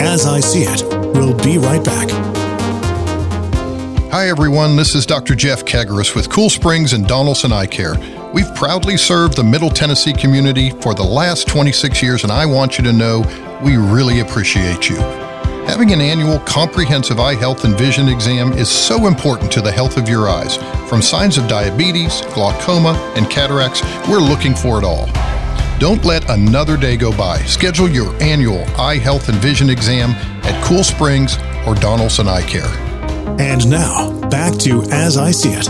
As 0.00 0.26
I 0.26 0.40
see 0.40 0.62
it, 0.62 0.82
we'll 1.14 1.36
be 1.36 1.58
right 1.58 1.84
back. 1.84 2.29
Hi, 4.12 4.28
everyone. 4.28 4.74
This 4.74 4.96
is 4.96 5.06
Dr. 5.06 5.36
Jeff 5.36 5.64
Kegarise 5.64 6.16
with 6.16 6.28
Cool 6.28 6.50
Springs 6.50 6.94
and 6.94 7.06
Donaldson 7.06 7.52
Eye 7.52 7.68
Care. 7.68 7.94
We've 8.34 8.52
proudly 8.56 8.96
served 8.96 9.36
the 9.36 9.44
Middle 9.44 9.70
Tennessee 9.70 10.12
community 10.12 10.70
for 10.70 10.94
the 10.94 11.04
last 11.04 11.46
26 11.46 12.02
years, 12.02 12.24
and 12.24 12.32
I 12.32 12.44
want 12.44 12.76
you 12.76 12.82
to 12.82 12.92
know 12.92 13.20
we 13.62 13.76
really 13.76 14.18
appreciate 14.18 14.90
you. 14.90 14.96
Having 14.96 15.92
an 15.92 16.00
annual 16.00 16.40
comprehensive 16.40 17.20
eye 17.20 17.36
health 17.36 17.62
and 17.62 17.78
vision 17.78 18.08
exam 18.08 18.52
is 18.52 18.68
so 18.68 19.06
important 19.06 19.52
to 19.52 19.60
the 19.60 19.70
health 19.70 19.96
of 19.96 20.08
your 20.08 20.28
eyes. 20.28 20.56
From 20.88 21.02
signs 21.02 21.38
of 21.38 21.46
diabetes, 21.46 22.22
glaucoma, 22.34 22.94
and 23.14 23.30
cataracts, 23.30 23.80
we're 24.08 24.18
looking 24.18 24.56
for 24.56 24.76
it 24.78 24.84
all. 24.84 25.06
Don't 25.78 26.04
let 26.04 26.28
another 26.30 26.76
day 26.76 26.96
go 26.96 27.16
by. 27.16 27.38
Schedule 27.42 27.88
your 27.88 28.20
annual 28.20 28.64
eye 28.76 28.98
health 28.98 29.28
and 29.28 29.38
vision 29.38 29.70
exam 29.70 30.10
at 30.44 30.64
Cool 30.64 30.82
Springs 30.82 31.38
or 31.64 31.76
Donaldson 31.76 32.26
Eye 32.26 32.42
Care. 32.42 32.89
And 33.38 33.68
now, 33.70 34.28
back 34.28 34.58
to 34.60 34.82
As 34.90 35.16
I 35.16 35.30
See 35.30 35.50
It. 35.52 35.68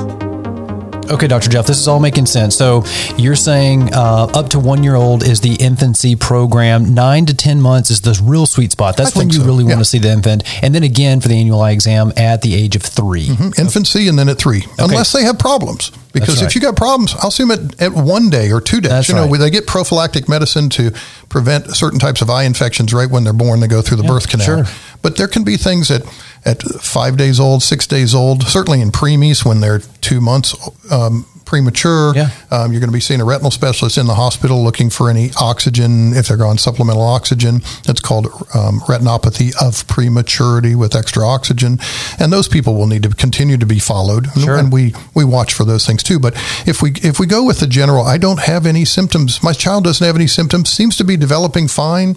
Okay, 1.11 1.27
Dr. 1.27 1.51
Jeff, 1.51 1.67
this 1.67 1.81
is 1.81 1.89
all 1.89 1.99
making 1.99 2.27
sense. 2.27 2.55
So 2.55 2.85
you're 3.17 3.35
saying 3.35 3.93
uh, 3.93 4.29
up 4.33 4.51
to 4.51 4.61
one 4.61 4.85
year 4.85 4.95
old 4.95 5.25
is 5.25 5.41
the 5.41 5.55
infancy 5.57 6.15
program. 6.15 6.95
Nine 6.95 7.27
to 7.27 7.35
10 7.35 7.61
months 7.61 7.91
is 7.91 8.01
the 8.03 8.19
real 8.23 8.47
sweet 8.47 8.71
spot. 8.71 8.97
That's 8.97 9.17
I 9.17 9.19
when 9.19 9.31
you 9.31 9.41
so, 9.41 9.45
really 9.45 9.65
yeah. 9.65 9.71
want 9.71 9.81
to 9.81 9.85
see 9.87 9.99
the 9.99 10.09
infant. 10.09 10.45
And 10.63 10.73
then 10.73 10.85
again 10.85 11.21
for 11.21 11.27
the 11.27 11.35
annual 11.35 11.61
eye 11.63 11.73
exam 11.73 12.13
at 12.17 12.43
the 12.43 12.55
age 12.55 12.77
of 12.77 12.83
3 12.83 13.27
Mm-hmm. 13.27 13.61
infancy 13.61 14.07
and 14.07 14.17
then 14.19 14.29
at 14.29 14.39
three, 14.39 14.65
unless 14.79 15.13
they 15.13 15.25
have 15.25 15.39
problems. 15.39 15.91
Because 16.13 16.41
That's 16.41 16.41
if 16.41 16.47
right. 16.47 16.55
you 16.55 16.61
got 16.61 16.77
problems, 16.77 17.15
I'll 17.21 17.31
see 17.31 17.45
them 17.45 17.53
at, 17.53 17.83
at 17.83 17.93
one 17.93 18.31
day 18.31 18.51
or 18.51 18.61
two 18.61 18.81
days. 18.81 18.91
That's 18.91 19.09
you 19.09 19.15
know, 19.15 19.29
right. 19.29 19.39
they 19.39 19.51
get 19.51 19.67
prophylactic 19.67 20.29
medicine 20.29 20.69
to 20.71 20.93
prevent 21.29 21.77
certain 21.77 21.99
types 21.99 22.21
of 22.23 22.31
eye 22.31 22.45
infections 22.45 22.93
right 22.93 23.09
when 23.09 23.23
they're 23.25 23.33
born. 23.33 23.61
They 23.61 23.69
go 23.69 23.81
through 23.83 23.99
the 23.99 24.05
birth 24.05 24.29
canal. 24.29 24.65
sure. 24.65 24.65
But 25.03 25.17
there 25.17 25.29
can 25.29 25.45
be 25.45 25.57
things 25.57 25.91
at 25.91 26.03
at 26.45 26.63
five 26.63 27.17
days 27.17 27.39
old, 27.41 27.63
six 27.63 27.87
days 27.87 28.15
old, 28.15 28.43
certainly 28.45 28.81
in 28.81 28.91
preemies 28.91 29.45
when 29.45 29.61
they're 29.61 29.81
two 30.01 30.21
months 30.21 30.55
um, 30.91 31.27
premature. 31.45 32.15
Yeah. 32.15 32.31
Um, 32.53 32.71
you're 32.71 32.79
going 32.81 32.91
to 32.91 32.95
be 32.97 33.01
seeing 33.01 33.21
a 33.21 33.25
retinal 33.25 33.51
specialist 33.51 33.99
in 33.99 34.07
the 34.07 34.15
hospital 34.15 34.63
looking 34.63 34.89
for 34.89 35.11
any 35.11 35.31
oxygen 35.41 36.13
if 36.15 36.29
they're 36.29 36.45
on 36.47 36.59
supplemental 36.59 37.03
oxygen. 37.03 37.61
That's 37.85 37.99
called 38.01 38.27
um, 38.55 38.79
retinopathy 38.87 39.53
of 39.61 39.85
prematurity 39.89 40.77
with 40.77 40.95
extra 40.95 41.27
oxygen, 41.27 41.79
and 42.21 42.33
those 42.33 42.47
people 42.49 42.75
will 42.77 42.87
need 42.87 43.03
to 43.03 43.09
continue 43.11 43.57
to 43.57 43.67
be 43.67 43.79
followed. 43.81 44.27
And- 44.35 44.45
Sure. 44.45 44.57
And 44.57 44.73
we 44.73 44.95
we 45.15 45.25
watch 45.25 45.53
for 45.53 45.65
those 45.65 45.85
things 45.87 46.03
too. 46.05 46.19
But 46.21 46.35
if 46.67 46.81
we 46.83 46.93
if 47.03 47.19
we 47.19 47.27
go 47.27 47.45
with 47.45 47.59
the 47.61 47.67
general, 47.67 48.05
I 48.05 48.17
don't 48.17 48.41
have 48.41 48.65
any 48.65 48.85
symptoms. 48.85 49.43
My 49.43 49.53
child 49.53 49.85
doesn't 49.85 50.07
have 50.07 50.17
any 50.17 50.27
symptoms. 50.29 50.71
Seems 50.71 50.97
to 50.99 51.05
be 51.05 51.17
developing 51.17 51.67
fine. 51.69 52.15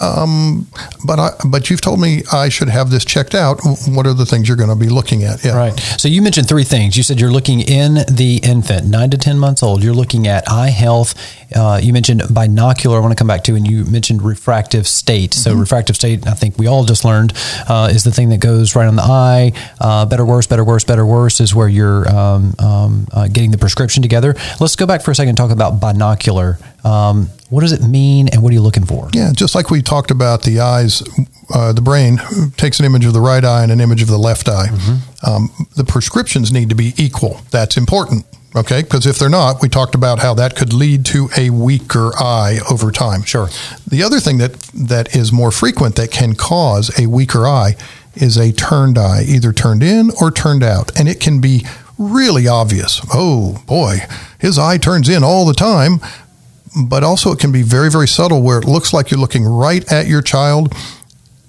Um, 0.00 0.66
but 1.06 1.18
I, 1.18 1.30
but 1.48 1.68
you've 1.70 1.80
told 1.80 2.00
me 2.00 2.22
I 2.32 2.48
should 2.48 2.68
have 2.68 2.90
this 2.90 3.04
checked 3.04 3.34
out. 3.34 3.60
What 3.88 4.06
are 4.06 4.14
the 4.14 4.24
things 4.26 4.48
you're 4.48 4.56
going 4.56 4.70
to 4.70 4.76
be 4.76 4.88
looking 4.88 5.24
at? 5.24 5.44
Yeah. 5.44 5.56
Right. 5.56 5.78
So 5.78 6.08
you 6.08 6.22
mentioned 6.22 6.48
three 6.48 6.64
things. 6.64 6.96
You 6.96 7.02
said 7.02 7.20
you're 7.20 7.30
looking 7.30 7.60
in 7.60 7.94
the 8.10 8.40
infant, 8.42 8.86
nine 8.86 9.10
to 9.10 9.18
10 9.18 9.38
months 9.38 9.62
old. 9.62 9.82
You're 9.82 9.94
looking 9.94 10.26
at 10.26 10.48
eye 10.50 10.70
health. 10.70 11.14
Uh, 11.54 11.80
you 11.82 11.92
mentioned 11.92 12.22
binocular. 12.30 12.96
I 12.96 13.00
want 13.00 13.12
to 13.12 13.16
come 13.16 13.26
back 13.26 13.44
to, 13.44 13.54
and 13.56 13.66
you 13.66 13.84
mentioned 13.84 14.22
refractive 14.22 14.86
state. 14.86 15.34
So 15.34 15.50
Mm-hmm. 15.50 15.60
refractive 15.60 15.96
state, 15.96 16.26
I 16.26 16.32
think 16.34 16.58
we 16.58 16.66
all 16.68 16.84
just 16.84 17.04
learned, 17.04 17.32
uh, 17.68 17.90
is 17.92 18.04
the 18.04 18.12
thing 18.12 18.28
that 18.28 18.38
goes 18.40 18.76
right 18.76 18.86
on 18.86 18.94
the 18.96 19.02
eye. 19.02 19.52
Uh, 19.80 20.06
better, 20.06 20.24
worse, 20.24 20.46
better, 20.46 20.64
worse, 20.64 20.84
better, 20.84 21.04
worse 21.04 21.40
is 21.40 21.54
where 21.54 21.68
you're 21.68 22.08
um, 22.08 22.54
um, 22.60 23.06
uh, 23.12 23.26
getting 23.26 23.50
the 23.50 23.58
prescription 23.58 24.00
together. 24.02 24.34
Let's 24.60 24.76
go 24.76 24.86
back 24.86 25.02
for 25.02 25.10
a 25.10 25.14
second 25.14 25.30
and 25.30 25.38
talk 25.38 25.50
about 25.50 25.80
binocular. 25.80 26.58
Um, 26.84 27.28
what 27.50 27.60
does 27.60 27.72
it 27.72 27.82
mean, 27.82 28.28
and 28.28 28.42
what 28.42 28.50
are 28.50 28.54
you 28.54 28.60
looking 28.62 28.86
for? 28.86 29.08
Yeah, 29.12 29.32
just 29.34 29.54
like 29.54 29.70
we 29.70 29.82
talked 29.82 30.10
about 30.10 30.42
the 30.42 30.60
eyes, 30.60 31.02
uh, 31.52 31.72
the 31.72 31.82
brain 31.82 32.18
takes 32.56 32.78
an 32.78 32.86
image 32.86 33.04
of 33.04 33.12
the 33.12 33.20
right 33.20 33.44
eye 33.44 33.62
and 33.62 33.72
an 33.72 33.80
image 33.80 34.02
of 34.02 34.08
the 34.08 34.18
left 34.18 34.48
eye. 34.48 34.68
Um, 35.26 35.50
the 35.76 35.84
prescriptions 35.84 36.52
need 36.52 36.68
to 36.68 36.74
be 36.74 36.94
equal. 36.96 37.40
That's 37.50 37.76
important. 37.76 38.24
Okay, 38.56 38.82
because 38.82 39.06
if 39.06 39.18
they're 39.18 39.28
not, 39.28 39.62
we 39.62 39.68
talked 39.68 39.94
about 39.94 40.18
how 40.18 40.34
that 40.34 40.56
could 40.56 40.72
lead 40.72 41.04
to 41.06 41.28
a 41.36 41.50
weaker 41.50 42.10
eye 42.18 42.58
over 42.68 42.90
time. 42.90 43.22
Sure. 43.22 43.48
The 43.86 44.02
other 44.02 44.18
thing 44.18 44.38
that 44.38 44.54
that 44.74 45.14
is 45.14 45.30
more 45.30 45.52
frequent 45.52 45.94
that 45.96 46.10
can 46.10 46.34
cause 46.34 46.90
a 46.98 47.06
weaker 47.06 47.46
eye 47.46 47.76
is 48.16 48.36
a 48.36 48.50
turned 48.52 48.98
eye, 48.98 49.22
either 49.22 49.52
turned 49.52 49.84
in 49.84 50.10
or 50.20 50.32
turned 50.32 50.64
out, 50.64 50.90
and 50.98 51.08
it 51.08 51.20
can 51.20 51.40
be 51.40 51.64
really 51.96 52.48
obvious. 52.48 53.00
Oh 53.14 53.62
boy, 53.66 53.98
his 54.40 54.58
eye 54.58 54.78
turns 54.78 55.08
in 55.08 55.22
all 55.22 55.46
the 55.46 55.54
time 55.54 56.00
but 56.88 57.02
also 57.02 57.32
it 57.32 57.38
can 57.38 57.52
be 57.52 57.62
very, 57.62 57.90
very 57.90 58.08
subtle 58.08 58.42
where 58.42 58.58
it 58.58 58.64
looks 58.64 58.92
like 58.92 59.10
you're 59.10 59.20
looking 59.20 59.44
right 59.44 59.90
at 59.92 60.06
your 60.06 60.22
child 60.22 60.72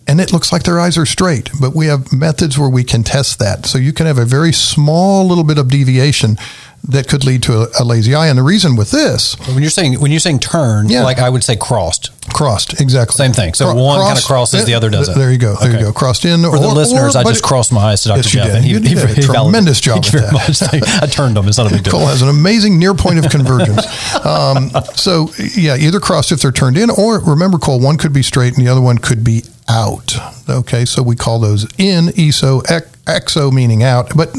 and 0.08 0.20
it 0.20 0.34
looks 0.34 0.52
like 0.52 0.64
their 0.64 0.80
eyes 0.80 0.98
are 0.98 1.06
straight. 1.06 1.50
But 1.62 1.76
we 1.76 1.86
have 1.86 2.12
methods 2.12 2.58
where 2.58 2.70
we 2.70 2.84
can 2.84 3.04
test 3.04 3.40
that. 3.40 3.66
So 3.66 3.78
you 3.78 3.94
can 3.94 4.08
have 4.08 4.18
a 4.18 4.26
very 4.26 4.52
small 4.52 5.26
little 5.28 5.44
bit 5.44 5.58
of 5.58 5.70
deviation 5.70 6.38
that 6.84 7.08
could 7.08 7.24
lead 7.24 7.44
to 7.44 7.62
a, 7.62 7.68
a 7.80 7.84
lazy 7.86 8.16
eye. 8.16 8.28
And 8.28 8.38
the 8.38 8.44
reason 8.44 8.76
with 8.76 8.90
this, 8.90 9.36
When 9.48 9.62
you're 9.62 9.70
saying 9.70 10.00
when 10.02 10.10
you're 10.12 10.20
saying 10.20 10.40
turn, 10.40 10.90
Yeah. 10.90 11.04
like 11.04 11.20
I 11.20 11.30
would 11.30 11.44
say 11.44 11.56
crossed. 11.56 12.10
Crossed, 12.30 12.80
exactly. 12.80 13.16
Same 13.16 13.34
thing. 13.34 13.54
So 13.54 13.72
Cro- 13.72 13.82
one 13.82 14.06
kinda 14.06 14.22
crosses, 14.22 14.66
the 14.66 14.76
other 14.76 14.90
doesn't. 14.90 15.18
There 15.18 15.32
you 15.32 15.38
go. 15.38 15.56
There 15.56 15.70
Okay. 15.70 15.80
you 15.80 15.86
go. 15.86 15.92
Crossed 15.94 16.26
in. 16.26 16.44
For 16.44 16.60
the 16.60 16.68
listeners, 16.68 17.16
I 17.16 17.24
just 17.24 17.44
crossed 17.44 17.72
my 17.72 17.82
eyes 17.82 18.04
to 18.04 18.10
Dr. 18.10 18.18
Yes, 18.20 18.32
Jeff, 18.32 18.46
did. 18.48 18.56
and 18.58 18.66
he, 18.66 18.74
he, 18.74 18.80
did 18.80 18.98
a 18.98 19.08
he 19.08 19.22
tremendous 19.24 19.82
job 19.82 20.04
Thank 20.06 20.16
at 20.16 20.22
very 20.22 20.32
much. 20.32 21.02
I 21.02 21.08
turned 21.08 21.36
them. 21.36 21.48
It's 21.48 21.58
not 21.58 21.68
a 21.68 21.74
big 21.74 21.84
deal. 21.84 21.92
Cole 21.94 22.06
has 22.08 22.22
an 22.22 22.30
amazing 22.30 22.78
near 22.78 22.94
point 22.94 23.20
of 23.20 23.32
convergence. 23.32 23.86
um, 24.26 24.70
so, 24.96 25.30
yeah, 25.56 25.76
either 25.76 26.00
crossed 26.00 26.32
if 26.32 26.42
they're 26.42 26.52
turned 26.52 26.78
in, 26.78 26.90
or 26.90 27.20
remember, 27.20 27.58
Cole, 27.58 27.80
one 27.80 27.98
could 27.98 28.14
be 28.14 28.24
straight 28.24 28.56
and 28.56 28.66
the 28.66 28.72
other 28.72 28.82
one 28.82 28.98
could 28.98 29.24
be 29.24 29.44
out. 29.70 30.16
Okay, 30.50 30.86
so 30.86 31.02
we 31.02 31.16
call 31.16 31.40
those 31.40 31.68
in, 31.78 32.10
ESO, 32.18 32.62
exo 32.62 33.52
meaning 33.52 33.84
out, 33.84 34.16
but 34.16 34.36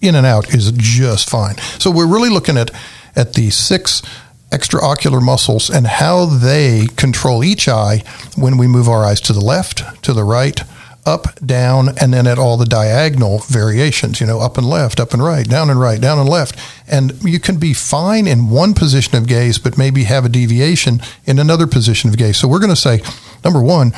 in 0.00 0.14
and 0.14 0.26
out 0.26 0.54
is 0.54 0.70
just 0.72 1.28
fine. 1.28 1.56
So 1.78 1.90
we're 1.90 2.06
really 2.06 2.30
looking 2.30 2.56
at 2.56 2.70
at 3.16 3.34
the 3.34 3.48
six 3.50 4.02
extraocular 4.50 5.22
muscles 5.22 5.68
and 5.68 5.86
how 5.86 6.26
they 6.26 6.86
control 6.96 7.42
each 7.42 7.68
eye 7.68 8.02
when 8.36 8.56
we 8.56 8.66
move 8.66 8.88
our 8.88 9.04
eyes 9.04 9.20
to 9.22 9.32
the 9.32 9.40
left, 9.40 10.02
to 10.02 10.12
the 10.12 10.24
right, 10.24 10.60
up, 11.06 11.38
down, 11.44 11.90
and 12.00 12.14
then 12.14 12.26
at 12.26 12.38
all 12.38 12.56
the 12.56 12.64
diagonal 12.64 13.40
variations, 13.40 14.20
you 14.20 14.26
know, 14.26 14.40
up 14.40 14.56
and 14.56 14.66
left, 14.66 14.98
up 14.98 15.12
and 15.12 15.22
right, 15.22 15.46
down 15.46 15.70
and 15.70 15.78
right, 15.78 16.00
down 16.00 16.18
and 16.18 16.28
left. 16.28 16.58
And 16.88 17.22
you 17.22 17.38
can 17.38 17.58
be 17.58 17.74
fine 17.74 18.26
in 18.26 18.48
one 18.48 18.74
position 18.74 19.16
of 19.16 19.26
gaze, 19.26 19.58
but 19.58 19.76
maybe 19.76 20.04
have 20.04 20.24
a 20.24 20.28
deviation 20.28 21.00
in 21.26 21.38
another 21.38 21.66
position 21.66 22.10
of 22.10 22.16
gaze. 22.16 22.38
So 22.38 22.48
we're 22.48 22.58
going 22.58 22.70
to 22.70 22.76
say, 22.76 23.00
number 23.44 23.62
one, 23.62 23.92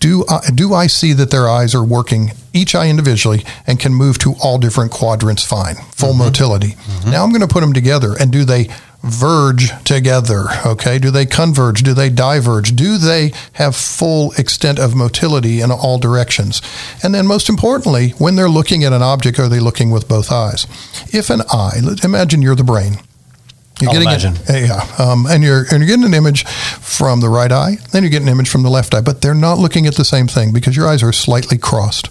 do 0.00 0.24
I, 0.28 0.50
do 0.54 0.74
I 0.74 0.86
see 0.86 1.12
that 1.14 1.30
their 1.30 1.48
eyes 1.48 1.74
are 1.74 1.84
working 1.84 2.30
each 2.52 2.74
eye 2.74 2.88
individually 2.88 3.44
and 3.66 3.80
can 3.80 3.92
move 3.92 4.18
to 4.18 4.34
all 4.42 4.58
different 4.58 4.92
quadrants 4.92 5.44
fine, 5.44 5.74
full 5.74 6.10
mm-hmm. 6.10 6.18
motility? 6.18 6.68
Mm-hmm. 6.68 7.10
Now 7.10 7.24
I'm 7.24 7.30
going 7.30 7.46
to 7.46 7.52
put 7.52 7.60
them 7.60 7.72
together 7.72 8.14
and 8.18 8.30
do 8.30 8.44
they 8.44 8.68
verge 9.02 9.70
together? 9.84 10.44
Okay. 10.66 10.98
Do 10.98 11.10
they 11.10 11.24
converge? 11.26 11.82
Do 11.82 11.94
they 11.94 12.10
diverge? 12.10 12.74
Do 12.74 12.98
they 12.98 13.32
have 13.54 13.76
full 13.76 14.32
extent 14.32 14.78
of 14.78 14.94
motility 14.94 15.60
in 15.60 15.70
all 15.70 15.98
directions? 15.98 16.60
And 17.02 17.14
then 17.14 17.26
most 17.26 17.48
importantly, 17.48 18.10
when 18.18 18.36
they're 18.36 18.48
looking 18.48 18.84
at 18.84 18.92
an 18.92 19.02
object, 19.02 19.38
are 19.38 19.48
they 19.48 19.60
looking 19.60 19.90
with 19.90 20.08
both 20.08 20.32
eyes? 20.32 20.66
If 21.12 21.30
an 21.30 21.42
eye, 21.52 21.78
let- 21.82 22.04
imagine 22.04 22.42
you're 22.42 22.56
the 22.56 22.64
brain. 22.64 22.98
You're 23.80 23.90
I'll 23.90 23.94
getting 23.94 24.08
imagine. 24.08 24.34
It, 24.48 24.68
yeah, 24.68 24.84
um, 24.98 25.26
and 25.26 25.44
you're 25.44 25.60
and 25.70 25.78
you're 25.78 25.86
getting 25.86 26.04
an 26.04 26.12
image 26.14 26.44
from 26.46 27.20
the 27.20 27.28
right 27.28 27.52
eye, 27.52 27.76
then 27.92 28.02
you're 28.02 28.10
getting 28.10 28.26
an 28.26 28.32
image 28.32 28.48
from 28.48 28.64
the 28.64 28.68
left 28.70 28.92
eye, 28.92 29.00
but 29.00 29.20
they're 29.20 29.34
not 29.34 29.58
looking 29.58 29.86
at 29.86 29.94
the 29.94 30.04
same 30.04 30.26
thing 30.26 30.52
because 30.52 30.76
your 30.76 30.88
eyes 30.88 31.00
are 31.04 31.12
slightly 31.12 31.56
crossed. 31.58 32.08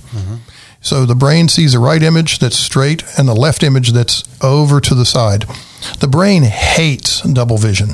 So 0.82 1.06
the 1.06 1.16
brain 1.16 1.48
sees 1.48 1.74
a 1.74 1.80
right 1.80 2.02
image 2.02 2.40
that's 2.40 2.58
straight 2.58 3.04
and 3.18 3.28
the 3.28 3.34
left 3.34 3.64
image 3.64 3.92
that's 3.92 4.24
over 4.44 4.80
to 4.82 4.96
the 4.96 5.06
side. 5.06 5.46
The 6.00 6.08
brain 6.08 6.44
hates 6.44 7.22
double 7.22 7.58
vision. 7.58 7.90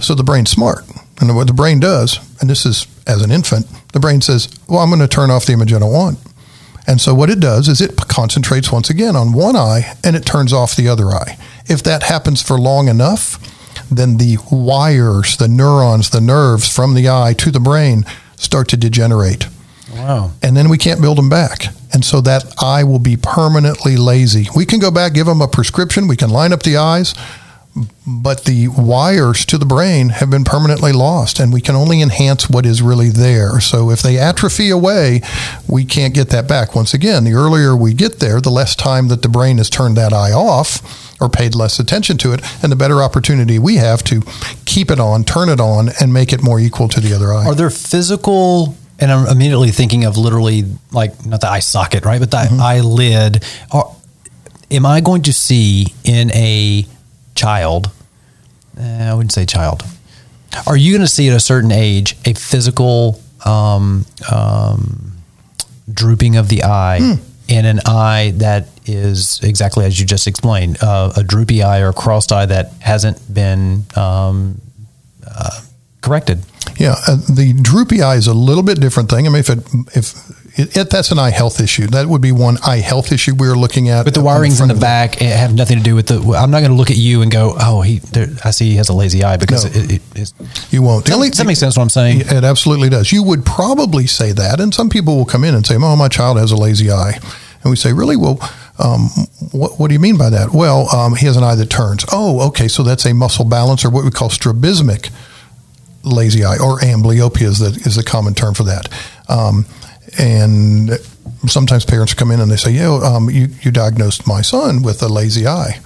So 0.00 0.14
the 0.14 0.24
brain's 0.24 0.50
smart. 0.50 0.84
And 1.20 1.34
what 1.36 1.46
the 1.46 1.52
brain 1.52 1.80
does, 1.80 2.18
and 2.40 2.50
this 2.50 2.66
is 2.66 2.86
as 3.06 3.22
an 3.22 3.30
infant, 3.30 3.66
the 3.92 4.00
brain 4.00 4.20
says, 4.20 4.48
Well, 4.68 4.80
I'm 4.80 4.88
going 4.88 5.00
to 5.00 5.08
turn 5.08 5.30
off 5.30 5.46
the 5.46 5.52
image 5.52 5.72
I 5.72 5.78
don't 5.78 5.92
want. 5.92 6.18
And 6.86 7.00
so 7.00 7.14
what 7.14 7.30
it 7.30 7.40
does 7.40 7.68
is 7.68 7.80
it 7.80 7.96
concentrates 7.96 8.70
once 8.70 8.90
again 8.90 9.16
on 9.16 9.32
one 9.32 9.56
eye 9.56 9.94
and 10.04 10.14
it 10.14 10.26
turns 10.26 10.52
off 10.52 10.76
the 10.76 10.88
other 10.88 11.08
eye. 11.08 11.38
If 11.66 11.82
that 11.84 12.04
happens 12.04 12.42
for 12.42 12.58
long 12.58 12.88
enough, 12.88 13.38
then 13.90 14.18
the 14.18 14.36
wires, 14.50 15.36
the 15.36 15.48
neurons, 15.48 16.10
the 16.10 16.20
nerves 16.20 16.68
from 16.68 16.94
the 16.94 17.08
eye 17.08 17.34
to 17.38 17.50
the 17.50 17.60
brain 17.60 18.04
start 18.36 18.68
to 18.68 18.76
degenerate. 18.76 19.46
Wow. 19.94 20.32
And 20.42 20.56
then 20.56 20.68
we 20.68 20.78
can't 20.78 21.00
build 21.00 21.18
them 21.18 21.30
back. 21.30 21.66
And 21.94 22.04
so 22.04 22.20
that 22.22 22.44
eye 22.60 22.84
will 22.84 22.98
be 22.98 23.16
permanently 23.16 23.96
lazy. 23.96 24.48
We 24.54 24.66
can 24.66 24.80
go 24.80 24.90
back, 24.90 25.14
give 25.14 25.26
them 25.26 25.40
a 25.40 25.48
prescription, 25.48 26.08
we 26.08 26.16
can 26.16 26.28
line 26.28 26.52
up 26.52 26.64
the 26.64 26.76
eyes, 26.76 27.14
but 28.06 28.44
the 28.44 28.68
wires 28.68 29.44
to 29.46 29.58
the 29.58 29.64
brain 29.64 30.10
have 30.10 30.30
been 30.30 30.44
permanently 30.44 30.92
lost 30.92 31.40
and 31.40 31.52
we 31.52 31.60
can 31.60 31.74
only 31.74 32.02
enhance 32.02 32.48
what 32.48 32.66
is 32.66 32.82
really 32.82 33.08
there. 33.08 33.58
So 33.60 33.90
if 33.90 34.02
they 34.02 34.18
atrophy 34.18 34.70
away, 34.70 35.22
we 35.68 35.84
can't 35.84 36.14
get 36.14 36.30
that 36.30 36.46
back. 36.46 36.74
Once 36.74 36.94
again, 36.94 37.24
the 37.24 37.32
earlier 37.32 37.74
we 37.74 37.94
get 37.94 38.20
there, 38.20 38.40
the 38.40 38.50
less 38.50 38.76
time 38.76 39.08
that 39.08 39.22
the 39.22 39.28
brain 39.28 39.58
has 39.58 39.70
turned 39.70 39.96
that 39.96 40.12
eye 40.12 40.32
off 40.32 41.20
or 41.20 41.28
paid 41.28 41.54
less 41.54 41.78
attention 41.78 42.18
to 42.18 42.32
it, 42.32 42.42
and 42.62 42.70
the 42.70 42.76
better 42.76 43.02
opportunity 43.02 43.58
we 43.58 43.76
have 43.76 44.02
to 44.04 44.22
keep 44.66 44.90
it 44.90 45.00
on, 45.00 45.24
turn 45.24 45.48
it 45.48 45.60
on, 45.60 45.90
and 46.00 46.12
make 46.12 46.32
it 46.32 46.42
more 46.42 46.58
equal 46.60 46.88
to 46.88 47.00
the 47.00 47.14
other 47.14 47.32
eye. 47.32 47.46
Are 47.46 47.54
there 47.54 47.70
physical, 47.70 48.76
and 49.00 49.10
I'm 49.12 49.26
immediately 49.26 49.70
thinking 49.70 50.04
of 50.04 50.16
literally 50.16 50.64
like 50.92 51.24
not 51.26 51.40
the 51.40 51.48
eye 51.48 51.60
socket, 51.60 52.04
right, 52.04 52.20
but 52.20 52.30
the 52.30 52.36
Mm-hmm. 52.38 52.60
eyelid. 52.60 53.44
Are, 53.72 53.94
am 54.70 54.86
I 54.86 55.00
going 55.00 55.22
to 55.22 55.32
see 55.32 55.86
in 56.04 56.30
a 56.32 56.86
child? 57.34 57.90
eh, 58.78 59.10
I 59.10 59.14
wouldn't 59.14 59.32
say 59.32 59.44
child. 59.46 59.82
Are 60.66 60.76
you 60.76 60.92
going 60.92 61.02
to 61.02 61.08
see 61.08 61.28
at 61.28 61.36
a 61.36 61.40
certain 61.40 61.72
age 61.72 62.16
a 62.24 62.34
physical 62.34 63.20
um, 63.44 64.06
um, 64.32 65.12
drooping 65.92 66.36
of 66.36 66.48
the 66.48 66.62
eye 66.62 67.18
in 67.48 67.66
an 67.66 67.80
eye 67.86 68.32
that 68.36 68.68
is 68.86 69.40
exactly 69.42 69.84
as 69.84 69.98
you 69.98 70.06
just 70.06 70.26
explained, 70.26 70.78
uh, 70.82 71.12
a 71.16 71.22
droopy 71.24 71.62
eye 71.62 71.80
or 71.80 71.88
a 71.88 71.92
crossed 71.92 72.30
eye 72.32 72.46
that 72.46 72.72
hasn't 72.80 73.18
been 73.32 73.84
um, 73.96 74.60
uh, 75.26 75.60
corrected? 76.00 76.38
Yeah, 76.76 76.94
uh, 77.06 77.16
the 77.16 77.52
droopy 77.60 78.02
eye 78.02 78.16
is 78.16 78.26
a 78.26 78.34
little 78.34 78.62
bit 78.62 78.80
different 78.80 79.10
thing. 79.10 79.26
I 79.26 79.30
mean, 79.30 79.40
if 79.40 79.50
it 79.50 79.58
if 79.94 80.14
it, 80.56 80.76
it, 80.76 80.90
that's 80.90 81.10
an 81.10 81.18
eye 81.18 81.30
health 81.30 81.60
issue. 81.60 81.86
That 81.88 82.06
would 82.06 82.22
be 82.22 82.30
one 82.32 82.58
eye 82.64 82.78
health 82.78 83.10
issue 83.10 83.34
we 83.34 83.48
are 83.48 83.56
looking 83.56 83.88
at. 83.88 84.04
But 84.04 84.14
the 84.14 84.20
wirings 84.20 84.62
in 84.62 84.68
the 84.68 84.74
back 84.74 85.16
the, 85.16 85.24
have 85.24 85.52
nothing 85.52 85.78
to 85.78 85.82
do 85.82 85.94
with 85.94 86.06
the. 86.06 86.20
I'm 86.36 86.50
not 86.50 86.60
going 86.60 86.70
to 86.70 86.76
look 86.76 86.90
at 86.90 86.96
you 86.96 87.22
and 87.22 87.30
go, 87.30 87.56
oh, 87.58 87.82
he. 87.82 87.98
There, 87.98 88.28
I 88.44 88.50
see 88.50 88.70
he 88.70 88.76
has 88.76 88.88
a 88.88 88.92
lazy 88.92 89.24
eye 89.24 89.36
because 89.36 89.64
no, 89.64 89.80
it, 89.80 90.00
it, 90.14 90.32
you 90.70 90.82
won't. 90.82 91.06
The 91.06 91.14
only, 91.14 91.30
that 91.30 91.46
makes 91.46 91.58
sense? 91.58 91.76
What 91.76 91.82
I'm 91.82 91.90
saying? 91.90 92.20
It 92.20 92.44
absolutely 92.44 92.88
does. 92.88 93.10
You 93.10 93.24
would 93.24 93.44
probably 93.44 94.06
say 94.06 94.32
that, 94.32 94.60
and 94.60 94.72
some 94.72 94.88
people 94.88 95.16
will 95.16 95.24
come 95.24 95.42
in 95.42 95.54
and 95.54 95.66
say, 95.66 95.76
"Oh, 95.76 95.96
my 95.96 96.08
child 96.08 96.38
has 96.38 96.52
a 96.52 96.56
lazy 96.56 96.90
eye," 96.90 97.18
and 97.62 97.70
we 97.70 97.76
say, 97.76 97.92
"Really? 97.92 98.16
Well." 98.16 98.38
Um, 98.76 99.08
what, 99.52 99.78
what, 99.78 99.86
do 99.86 99.94
you 99.94 100.00
mean 100.00 100.18
by 100.18 100.30
that? 100.30 100.52
Well, 100.52 100.92
um, 100.92 101.14
he 101.14 101.26
has 101.26 101.36
an 101.36 101.44
eye 101.44 101.54
that 101.54 101.70
turns. 101.70 102.04
Oh, 102.10 102.48
okay. 102.48 102.66
So 102.66 102.82
that's 102.82 103.06
a 103.06 103.14
muscle 103.14 103.44
balance 103.44 103.84
or 103.84 103.90
what 103.90 104.04
we 104.04 104.10
call 104.10 104.30
strabismic 104.30 105.10
lazy 106.04 106.44
eye 106.44 106.58
or 106.58 106.78
amblyopia 106.80 107.42
is 107.42 107.58
the, 107.58 107.70
is 107.86 107.96
the 107.96 108.04
common 108.04 108.34
term 108.34 108.54
for 108.54 108.64
that. 108.64 108.88
Um, 109.28 109.66
and 110.18 110.90
sometimes 111.46 111.84
parents 111.84 112.14
come 112.14 112.30
in 112.30 112.40
and 112.40 112.50
they 112.50 112.56
say, 112.56 112.72
yeah, 112.72 112.94
um, 113.02 113.30
you, 113.30 113.48
you 113.62 113.70
diagnosed 113.70 114.26
my 114.26 114.42
son 114.42 114.82
with 114.82 115.02
a 115.02 115.08
lazy 115.08 115.46
eye. 115.46 115.80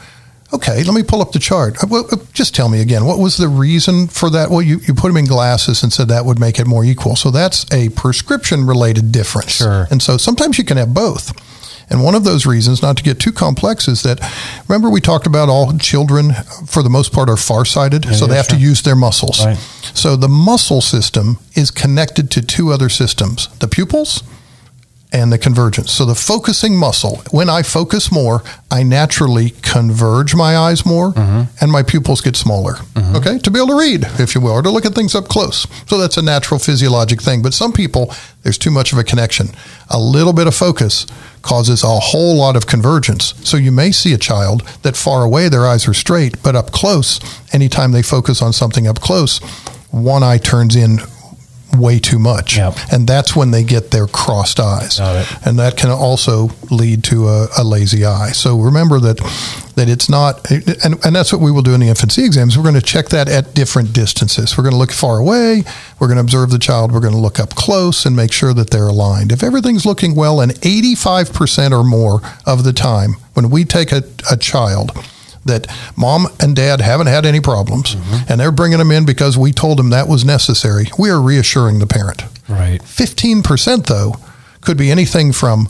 Okay, 0.53 0.83
let 0.83 0.95
me 0.95 1.03
pull 1.03 1.21
up 1.21 1.33
the 1.33 1.39
chart. 1.39 1.83
Uh, 1.83 1.87
well, 1.91 2.07
uh, 2.11 2.17
just 2.33 2.55
tell 2.55 2.71
me 2.71 2.81
again, 2.81 3.05
what 3.05 3.19
was 3.19 3.37
the 3.37 3.49
reason 3.49 4.09
for 4.09 4.31
that? 4.31 4.51
Well, 4.51 4.63
you, 4.63 4.79
you 4.79 4.95
put 4.95 5.11
him 5.11 5.19
in 5.19 5.27
glasses 5.27 5.83
and 5.83 5.93
said 5.93 6.09
that 6.09 6.25
would 6.25 6.39
make 6.39 6.59
it 6.59 6.67
more 6.67 6.85
equal. 6.85 7.17
So 7.17 7.31
that's 7.31 7.71
a 7.73 7.91
prescription 7.91 8.67
related 8.67 9.13
difference. 9.13 9.57
Sure. 9.57 9.87
And 9.91 10.03
so 10.03 10.17
sometimes 10.17 10.57
you 10.57 10.65
can 10.65 10.79
have 10.79 10.95
both. 10.95 11.33
And 11.90 12.05
one 12.05 12.14
of 12.14 12.24
those 12.24 12.46
reasons, 12.46 12.83
not 12.83 12.96
to 12.98 13.03
get 13.03 13.18
too 13.18 13.33
complex, 13.33 13.88
is 13.88 14.03
that 14.03 14.20
remember 14.68 14.90
we 14.90 15.01
talked 15.01 15.27
about 15.27 15.48
all 15.48 15.77
children, 15.79 16.33
for 16.66 16.83
the 16.83 16.90
most 16.90 17.12
part, 17.12 17.29
are 17.31 17.37
farsighted, 17.37 18.05
yeah, 18.05 18.12
so 18.12 18.27
they 18.27 18.37
have 18.37 18.46
sure. 18.46 18.59
to 18.59 18.62
use 18.62 18.83
their 18.83 18.96
muscles. 18.96 19.44
Right. 19.44 19.57
So 19.94 20.16
the 20.16 20.29
muscle 20.29 20.81
system 20.81 21.38
is 21.55 21.70
connected 21.70 22.31
to 22.33 22.42
two 22.42 22.72
other 22.72 22.88
systems 22.88 23.48
the 23.59 23.68
pupils 23.68 24.22
and 25.12 25.33
the 25.33 25.38
convergence. 25.38 25.90
So 25.90 26.05
the 26.05 26.14
focusing 26.14 26.77
muscle, 26.77 27.23
when 27.31 27.49
I 27.49 27.62
focus 27.62 28.12
more, 28.12 28.42
I 28.71 28.83
naturally 28.83 29.51
converge 29.62 30.35
my 30.35 30.57
eyes 30.57 30.85
more 30.85 31.12
mm-hmm. 31.12 31.42
and 31.62 31.73
my 31.73 31.83
pupils 31.83 32.21
get 32.21 32.37
smaller. 32.37 32.75
Mm-hmm. 32.75 33.16
Okay? 33.16 33.38
To 33.38 33.51
be 33.51 33.59
able 33.59 33.68
to 33.68 33.79
read, 33.79 34.05
if 34.21 34.35
you 34.35 34.42
will, 34.42 34.53
or 34.53 34.62
to 34.62 34.71
look 34.71 34.85
at 34.85 34.94
things 34.94 35.14
up 35.14 35.29
close. 35.29 35.66
So 35.87 35.97
that's 35.97 36.18
a 36.18 36.23
natural 36.23 36.61
physiologic 36.61 37.23
thing. 37.23 37.40
But 37.40 37.55
some 37.55 37.73
people, 37.73 38.12
there's 38.42 38.59
too 38.59 38.71
much 38.71 38.92
of 38.92 38.99
a 38.99 39.05
connection. 39.05 39.49
A 39.88 39.99
little 39.99 40.35
bit 40.35 40.47
of 40.47 40.55
focus 40.55 41.07
causes 41.40 41.83
a 41.83 41.87
whole 41.87 42.37
lot 42.37 42.57
of 42.57 42.66
convergence. 42.66 43.33
So 43.49 43.57
you 43.57 43.73
may 43.73 43.92
see 43.92 44.12
a 44.12 44.18
child 44.18 44.62
that 44.83 44.97
far 44.97 45.23
away 45.23 45.49
their 45.49 45.66
eyes 45.66 45.88
are 45.88 45.94
straight, 45.94 46.42
but 46.42 46.55
up 46.55 46.71
close, 46.71 47.18
anytime 47.55 47.92
they 47.92 48.03
focus 48.03 48.42
on 48.42 48.53
something 48.53 48.87
up 48.87 49.01
close, 49.01 49.38
one 49.90 50.23
eye 50.23 50.38
turns 50.38 50.77
in 50.77 50.99
way 51.77 51.99
too 51.99 52.19
much. 52.19 52.57
Yep. 52.57 52.75
And 52.93 53.07
that's 53.07 53.37
when 53.37 53.51
they 53.51 53.63
get 53.63 53.91
their 53.91 54.07
crossed 54.07 54.61
eyes. 54.61 54.99
And 55.45 55.59
that 55.59 55.77
can 55.77 55.91
also 55.91 56.51
lead 56.71 57.05
to 57.05 57.29
a, 57.29 57.49
a, 57.59 57.65
lazy 57.65 58.05
eye. 58.05 58.31
So 58.31 58.59
remember 58.59 58.99
that 59.01 59.19
that 59.77 59.89
it's 59.89 60.09
not, 60.09 60.51
and, 60.51 61.05
and 61.05 61.15
that's 61.15 61.33
what 61.33 61.41
we 61.41 61.53
will 61.53 61.63
do 61.63 61.73
in 61.73 61.81
the 61.81 61.89
infancy 61.89 62.25
exams. 62.25 62.57
We're 62.57 62.65
going 62.65 62.75
to 62.75 62.81
check 62.81 63.11
that 63.11 63.29
at 63.29 63.55
different 63.55 63.93
distances. 63.93 64.59
We're 64.59 64.65
going 64.65 64.73
to 64.73 64.79
look 64.79 64.91
far 64.91 65.19
away. 65.19 65.63
We're 66.01 66.09
going 66.09 66.17
to 66.17 66.23
observe 66.23 66.51
the 66.51 66.59
child. 66.59 66.91
We're 66.91 67.01
going 67.01 67.13
to 67.13 67.21
look 67.21 67.39
up 67.39 67.55
close 67.55 68.05
and 68.05 68.17
make 68.17 68.33
sure 68.33 68.53
that 68.55 68.71
they're 68.71 68.89
aligned. 68.89 69.31
If 69.31 69.45
everything's 69.45 69.87
looking 69.87 70.17
well, 70.17 70.41
and 70.41 70.53
85% 70.53 71.71
or 71.71 71.85
more 71.85 72.21
of 72.45 72.65
the 72.65 72.73
time, 72.73 73.13
when 73.35 73.51
we 73.51 73.65
take 73.65 73.93
a, 73.93 74.03
a 74.29 74.37
child, 74.37 74.91
that 75.44 75.66
mom 75.96 76.27
and 76.40 76.55
dad 76.55 76.81
haven't 76.81 77.07
had 77.07 77.24
any 77.24 77.40
problems 77.40 77.94
mm-hmm. 77.94 78.31
and 78.31 78.40
they're 78.40 78.53
bringing 78.53 78.79
them 78.79 78.90
in 78.90 79.05
because 79.05 79.38
we 79.38 79.53
told 79.53 79.79
them 79.79 79.90
that 79.90 80.09
was 80.09 80.24
necessary, 80.24 80.87
we 80.98 81.11
are 81.11 81.20
reassuring 81.20 81.79
the 81.79 81.87
parent. 81.87 82.22
Right. 82.48 82.81
15%, 82.83 83.87
though, 83.87 84.16
could 84.61 84.77
be 84.77 84.90
anything 84.90 85.33
from 85.33 85.68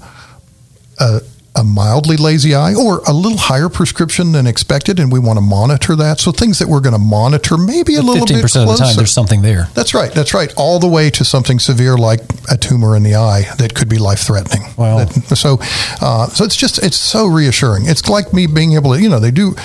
a, 0.99 1.21
a 1.59 1.65
mildly 1.65 2.17
lazy 2.17 2.55
eye 2.55 2.75
or 2.75 3.01
a 3.09 3.13
little 3.13 3.37
higher 3.37 3.69
prescription 3.69 4.31
than 4.33 4.47
expected, 4.47 5.01
and 5.01 5.11
we 5.11 5.19
want 5.19 5.37
to 5.37 5.41
monitor 5.41 5.97
that. 5.97 6.21
So 6.21 6.31
things 6.31 6.61
that 6.61 6.69
we're 6.69 6.81
going 6.81 6.95
to 6.95 7.01
monitor 7.01 7.59
maybe 7.59 7.97
a 7.97 8.03
little 8.03 8.27
bit 8.27 8.41
closer. 8.41 8.61
of 8.61 8.69
the 8.69 8.77
time, 8.77 8.97
there's 8.97 9.11
something 9.11 9.43
there. 9.43 9.65
That's 9.75 9.93
right. 9.93 10.13
That's 10.13 10.33
right. 10.33 10.55
All 10.57 10.79
the 10.79 10.89
way 10.89 11.11
to 11.11 11.25
something 11.25 11.59
severe 11.59 11.97
like 11.97 12.21
a 12.51 12.57
tumor 12.57 12.97
in 12.97 13.03
the 13.03 13.17
eye 13.17 13.43
that 13.59 13.75
could 13.75 13.89
be 13.89 13.99
life 13.99 14.21
threatening. 14.21 14.69
Wow. 14.77 15.05
That, 15.05 15.37
so, 15.37 15.59
uh, 16.01 16.29
so 16.29 16.45
it's 16.45 16.57
just 16.57 16.83
it's 16.83 16.97
so 16.97 17.27
reassuring. 17.27 17.87
It's 17.87 18.09
like 18.09 18.33
me 18.33 18.47
being 18.47 18.75
able 18.75 18.95
to, 18.95 19.03
you 19.03 19.09
know, 19.09 19.19
they 19.19 19.33
do 19.33 19.57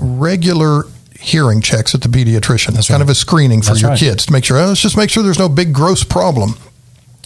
regular 0.00 0.84
hearing 1.20 1.60
checks 1.60 1.94
at 1.94 2.00
the 2.00 2.08
pediatrician. 2.08 2.72
That's 2.72 2.88
kind 2.88 3.00
right. 3.00 3.02
of 3.02 3.08
a 3.10 3.14
screening 3.14 3.60
for 3.60 3.70
That's 3.70 3.82
your 3.82 3.90
right. 3.90 3.98
kids 3.98 4.26
to 4.26 4.32
make 4.32 4.44
sure. 4.44 4.58
Oh, 4.58 4.68
let's 4.68 4.80
just 4.80 4.96
make 4.96 5.10
sure 5.10 5.22
there's 5.22 5.38
no 5.38 5.48
big 5.48 5.72
gross 5.74 6.04
problem. 6.04 6.54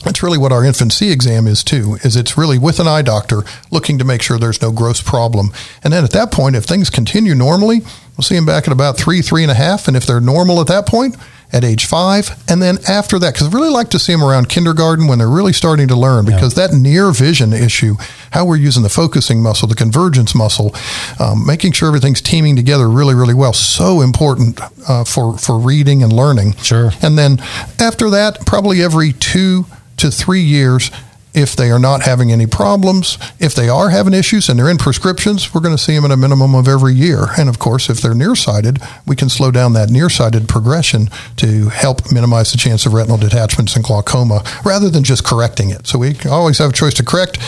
That's 0.04 0.22
really 0.22 0.38
what 0.38 0.52
our 0.52 0.64
infancy 0.64 1.10
exam 1.10 1.46
is 1.46 1.62
too. 1.62 1.98
Is 2.02 2.16
it's 2.16 2.38
really 2.38 2.58
with 2.58 2.80
an 2.80 2.88
eye 2.88 3.02
doctor 3.02 3.42
looking 3.70 3.98
to 3.98 4.04
make 4.04 4.22
sure 4.22 4.38
there's 4.38 4.62
no 4.62 4.72
gross 4.72 5.02
problem. 5.02 5.50
And 5.84 5.92
then 5.92 6.04
at 6.04 6.12
that 6.12 6.32
point, 6.32 6.56
if 6.56 6.64
things 6.64 6.88
continue 6.90 7.34
normally, 7.34 7.80
we'll 7.80 8.22
see 8.22 8.36
them 8.36 8.46
back 8.46 8.66
at 8.66 8.72
about 8.72 8.96
three, 8.96 9.20
three 9.20 9.42
and 9.42 9.50
a 9.50 9.54
half. 9.54 9.88
And 9.88 9.96
if 9.96 10.06
they're 10.06 10.20
normal 10.20 10.60
at 10.60 10.68
that 10.68 10.86
point, 10.86 11.16
at 11.52 11.64
age 11.64 11.84
five, 11.84 12.30
and 12.48 12.62
then 12.62 12.78
after 12.88 13.18
that, 13.18 13.34
because 13.34 13.48
I 13.48 13.50
really 13.50 13.70
like 13.70 13.88
to 13.90 13.98
see 13.98 14.12
them 14.12 14.22
around 14.22 14.48
kindergarten 14.48 15.08
when 15.08 15.18
they're 15.18 15.28
really 15.28 15.52
starting 15.52 15.88
to 15.88 15.96
learn, 15.96 16.24
because 16.24 16.56
yeah. 16.56 16.68
that 16.68 16.76
near 16.76 17.10
vision 17.10 17.52
issue, 17.52 17.96
how 18.30 18.44
we're 18.44 18.56
using 18.56 18.84
the 18.84 18.88
focusing 18.88 19.42
muscle, 19.42 19.66
the 19.66 19.74
convergence 19.74 20.32
muscle, 20.32 20.72
um, 21.18 21.44
making 21.44 21.72
sure 21.72 21.88
everything's 21.88 22.20
teaming 22.20 22.54
together 22.54 22.88
really, 22.88 23.16
really 23.16 23.34
well, 23.34 23.52
so 23.52 24.00
important 24.00 24.60
uh, 24.88 25.02
for 25.02 25.36
for 25.38 25.58
reading 25.58 26.04
and 26.04 26.12
learning. 26.12 26.54
Sure. 26.58 26.92
And 27.02 27.18
then 27.18 27.40
after 27.80 28.10
that, 28.10 28.46
probably 28.46 28.80
every 28.80 29.12
two 29.12 29.66
to 30.00 30.10
three 30.10 30.42
years, 30.42 30.90
if 31.32 31.54
they 31.54 31.70
are 31.70 31.78
not 31.78 32.02
having 32.02 32.32
any 32.32 32.46
problems, 32.46 33.16
if 33.38 33.54
they 33.54 33.68
are 33.68 33.90
having 33.90 34.14
issues 34.14 34.48
and 34.48 34.58
they're 34.58 34.68
in 34.68 34.78
prescriptions, 34.78 35.54
we're 35.54 35.60
going 35.60 35.76
to 35.76 35.82
see 35.82 35.94
them 35.94 36.04
at 36.04 36.10
a 36.10 36.16
minimum 36.16 36.54
of 36.54 36.66
every 36.66 36.94
year. 36.94 37.26
And 37.38 37.48
of 37.48 37.58
course, 37.58 37.88
if 37.88 38.00
they're 38.00 38.14
nearsighted, 38.14 38.80
we 39.06 39.14
can 39.14 39.28
slow 39.28 39.50
down 39.50 39.72
that 39.74 39.90
nearsighted 39.90 40.48
progression 40.48 41.08
to 41.36 41.68
help 41.68 42.10
minimize 42.10 42.50
the 42.50 42.58
chance 42.58 42.84
of 42.84 42.94
retinal 42.94 43.16
detachments 43.16 43.76
and 43.76 43.84
glaucoma 43.84 44.42
rather 44.64 44.90
than 44.90 45.04
just 45.04 45.24
correcting 45.24 45.70
it. 45.70 45.86
So 45.86 45.98
we 45.98 46.16
always 46.28 46.58
have 46.58 46.70
a 46.70 46.72
choice 46.72 46.94
to 46.94 47.04
correct. 47.04 47.38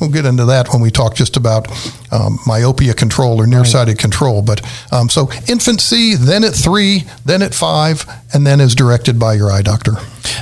We'll 0.00 0.10
get 0.10 0.24
into 0.24 0.44
that 0.44 0.68
when 0.72 0.80
we 0.80 0.90
talk 0.90 1.16
just 1.16 1.36
about 1.36 1.68
um, 2.12 2.38
myopia 2.46 2.94
control 2.94 3.40
or 3.40 3.46
nearsighted 3.46 3.94
right. 3.94 3.98
control. 3.98 4.42
But 4.42 4.62
um, 4.92 5.08
so 5.08 5.30
infancy, 5.48 6.14
then 6.14 6.44
at 6.44 6.54
three, 6.54 7.04
then 7.24 7.42
at 7.42 7.54
five, 7.54 8.04
and 8.34 8.46
then 8.46 8.60
is 8.60 8.74
directed 8.74 9.18
by 9.18 9.34
your 9.34 9.50
eye 9.50 9.62
doctor. 9.62 9.92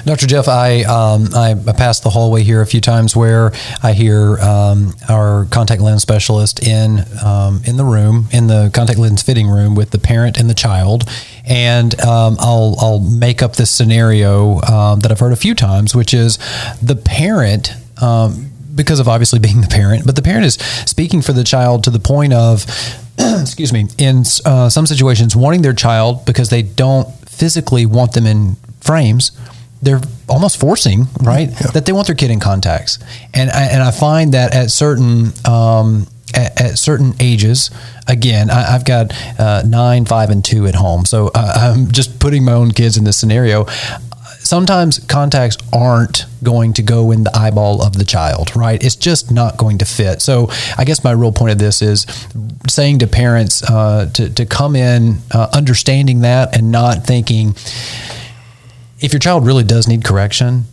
Dr. 0.04 0.26
Jeff, 0.26 0.48
I 0.48 0.82
um, 0.84 1.28
I 1.34 1.54
passed 1.76 2.02
the 2.02 2.10
hallway 2.10 2.42
here 2.42 2.62
a 2.62 2.66
few 2.66 2.80
times 2.80 3.14
where 3.14 3.52
I 3.82 3.92
hear 3.92 4.38
um, 4.38 4.94
our 5.08 5.46
contact 5.46 5.80
lens 5.80 6.02
specialist 6.02 6.66
in 6.66 7.04
um, 7.24 7.60
in 7.64 7.76
the 7.76 7.84
room 7.84 8.26
in 8.32 8.46
the 8.46 8.70
contact 8.72 8.98
lens 8.98 9.22
fitting 9.22 9.48
room 9.48 9.74
with 9.74 9.90
the 9.90 9.98
parent 9.98 10.38
and 10.38 10.48
the 10.48 10.54
child, 10.54 11.08
and 11.44 11.98
um, 12.00 12.36
I'll 12.40 12.76
I'll 12.78 13.00
make 13.00 13.42
up 13.42 13.56
this 13.56 13.70
scenario 13.70 14.60
um, 14.62 15.00
that 15.00 15.10
I've 15.10 15.20
heard 15.20 15.32
a 15.32 15.36
few 15.36 15.54
times, 15.54 15.94
which 15.94 16.14
is 16.14 16.38
the 16.80 16.96
parent 16.96 17.72
um, 18.00 18.50
because 18.74 19.00
of 19.00 19.08
obviously 19.08 19.38
being 19.38 19.60
the 19.60 19.68
parent, 19.68 20.06
but 20.06 20.16
the 20.16 20.22
parent 20.22 20.44
is 20.44 20.54
speaking 20.54 21.22
for 21.22 21.32
the 21.32 21.44
child 21.44 21.84
to 21.84 21.90
the 21.90 21.98
point 21.98 22.32
of, 22.32 22.64
excuse 23.18 23.72
me, 23.72 23.86
in 23.98 24.22
uh, 24.44 24.68
some 24.68 24.86
situations, 24.86 25.36
wanting 25.36 25.62
their 25.62 25.74
child 25.74 26.24
because 26.24 26.50
they 26.50 26.62
don't 26.62 27.08
physically 27.40 27.86
want 27.86 28.12
them 28.12 28.26
in 28.26 28.56
frames. 28.80 29.32
They're 29.82 30.02
almost 30.28 30.60
forcing, 30.60 31.06
right, 31.22 31.48
yeah. 31.48 31.70
that 31.72 31.86
they 31.86 31.92
want 31.92 32.06
their 32.06 32.14
kid 32.14 32.30
in 32.30 32.38
contacts, 32.38 32.98
and 33.32 33.50
I, 33.50 33.62
and 33.62 33.82
I 33.82 33.90
find 33.90 34.34
that 34.34 34.54
at 34.54 34.70
certain 34.70 35.32
um, 35.48 36.06
at, 36.34 36.60
at, 36.60 36.78
certain 36.78 37.14
ages, 37.18 37.70
again, 38.06 38.50
I, 38.50 38.70
have 38.70 38.84
got 38.84 39.12
uh, 39.38 39.62
nine, 39.66 40.04
five, 40.04 40.30
and 40.30 40.44
two 40.44 40.66
at 40.66 40.74
home. 40.74 41.04
So 41.04 41.30
uh, 41.34 41.72
I'm 41.74 41.90
just 41.90 42.20
putting 42.20 42.44
my 42.44 42.52
own 42.52 42.70
kids 42.72 42.96
in 42.96 43.04
this 43.04 43.16
scenario 43.16 43.66
sometimes 44.50 44.98
contacts 45.06 45.56
aren't 45.72 46.26
going 46.42 46.72
to 46.72 46.82
go 46.82 47.12
in 47.12 47.22
the 47.22 47.30
eyeball 47.36 47.80
of 47.80 47.92
the 47.96 48.04
child, 48.04 48.56
right? 48.56 48.82
It's 48.82 48.96
just 48.96 49.30
not 49.30 49.56
going 49.56 49.78
to 49.78 49.84
fit. 49.84 50.20
So 50.20 50.48
I 50.76 50.84
guess 50.84 51.04
my 51.04 51.12
real 51.12 51.30
point 51.30 51.52
of 51.52 51.58
this 51.58 51.80
is 51.80 52.04
saying 52.68 52.98
to 52.98 53.06
parents 53.06 53.62
uh, 53.62 54.10
to, 54.14 54.28
to 54.28 54.46
come 54.46 54.74
in 54.74 55.18
uh, 55.30 55.46
understanding 55.54 56.22
that 56.22 56.56
and 56.56 56.72
not 56.72 57.06
thinking, 57.06 57.54
if 58.98 59.12
your 59.12 59.20
child 59.20 59.46
really 59.46 59.62
does 59.62 59.86
need 59.86 60.04
correction, 60.04 60.64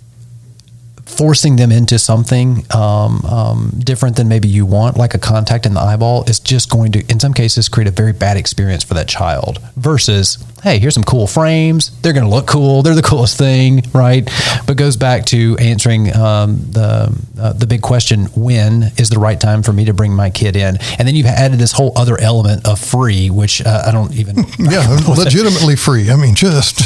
forcing 1.07 1.55
them 1.55 1.71
into 1.71 1.97
something 1.97 2.65
um, 2.75 3.25
um, 3.25 3.71
different 3.79 4.17
than 4.17 4.27
maybe 4.27 4.47
you 4.47 4.65
want, 4.65 4.97
like 4.97 5.13
a 5.13 5.17
contact 5.17 5.65
in 5.65 5.73
the 5.73 5.79
eyeball, 5.79 6.23
is 6.25 6.39
just 6.39 6.69
going 6.69 6.91
to, 6.91 6.99
in 7.09 7.19
some 7.19 7.33
cases, 7.33 7.69
create 7.69 7.87
a 7.87 7.91
very 7.91 8.11
bad 8.11 8.37
experience 8.37 8.83
for 8.83 8.93
that 8.93 9.07
child. 9.07 9.59
Versus, 9.77 10.37
hey, 10.63 10.79
here's 10.79 10.93
some 10.93 11.03
cool 11.03 11.25
frames. 11.25 11.97
They're 12.01 12.13
going 12.13 12.25
to 12.25 12.29
look 12.29 12.45
cool. 12.45 12.83
They're 12.83 12.93
the 12.93 13.01
coolest 13.13 13.37
thing, 13.37 13.83
right? 13.93 14.29
But 14.67 14.77
goes 14.77 14.97
back 14.97 15.25
to 15.27 15.55
answering 15.59 16.15
um, 16.15 16.57
the 16.71 17.17
uh, 17.39 17.53
the 17.53 17.67
big 17.67 17.81
question: 17.81 18.25
When 18.35 18.83
is 18.97 19.09
the 19.09 19.19
right 19.19 19.39
time 19.39 19.63
for 19.63 19.71
me 19.71 19.85
to 19.85 19.93
bring 19.93 20.13
my 20.13 20.29
kid 20.29 20.55
in? 20.55 20.77
And 20.99 21.07
then 21.07 21.15
you've 21.15 21.25
added 21.25 21.57
this 21.57 21.71
whole 21.71 21.93
other 21.95 22.19
element 22.19 22.67
of 22.67 22.79
free, 22.79 23.29
which 23.29 23.65
uh, 23.65 23.83
I 23.87 23.91
don't 23.91 24.13
even. 24.13 24.35
yeah, 24.59 24.85
legitimately 25.07 25.77
free. 25.77 26.11
I 26.11 26.15
mean, 26.15 26.35
just 26.35 26.77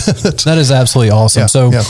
that 0.45 0.57
is 0.57 0.71
absolutely 0.71 1.11
awesome. 1.11 1.41
Yeah, 1.41 1.47
so. 1.47 1.71
Yeah 1.71 1.83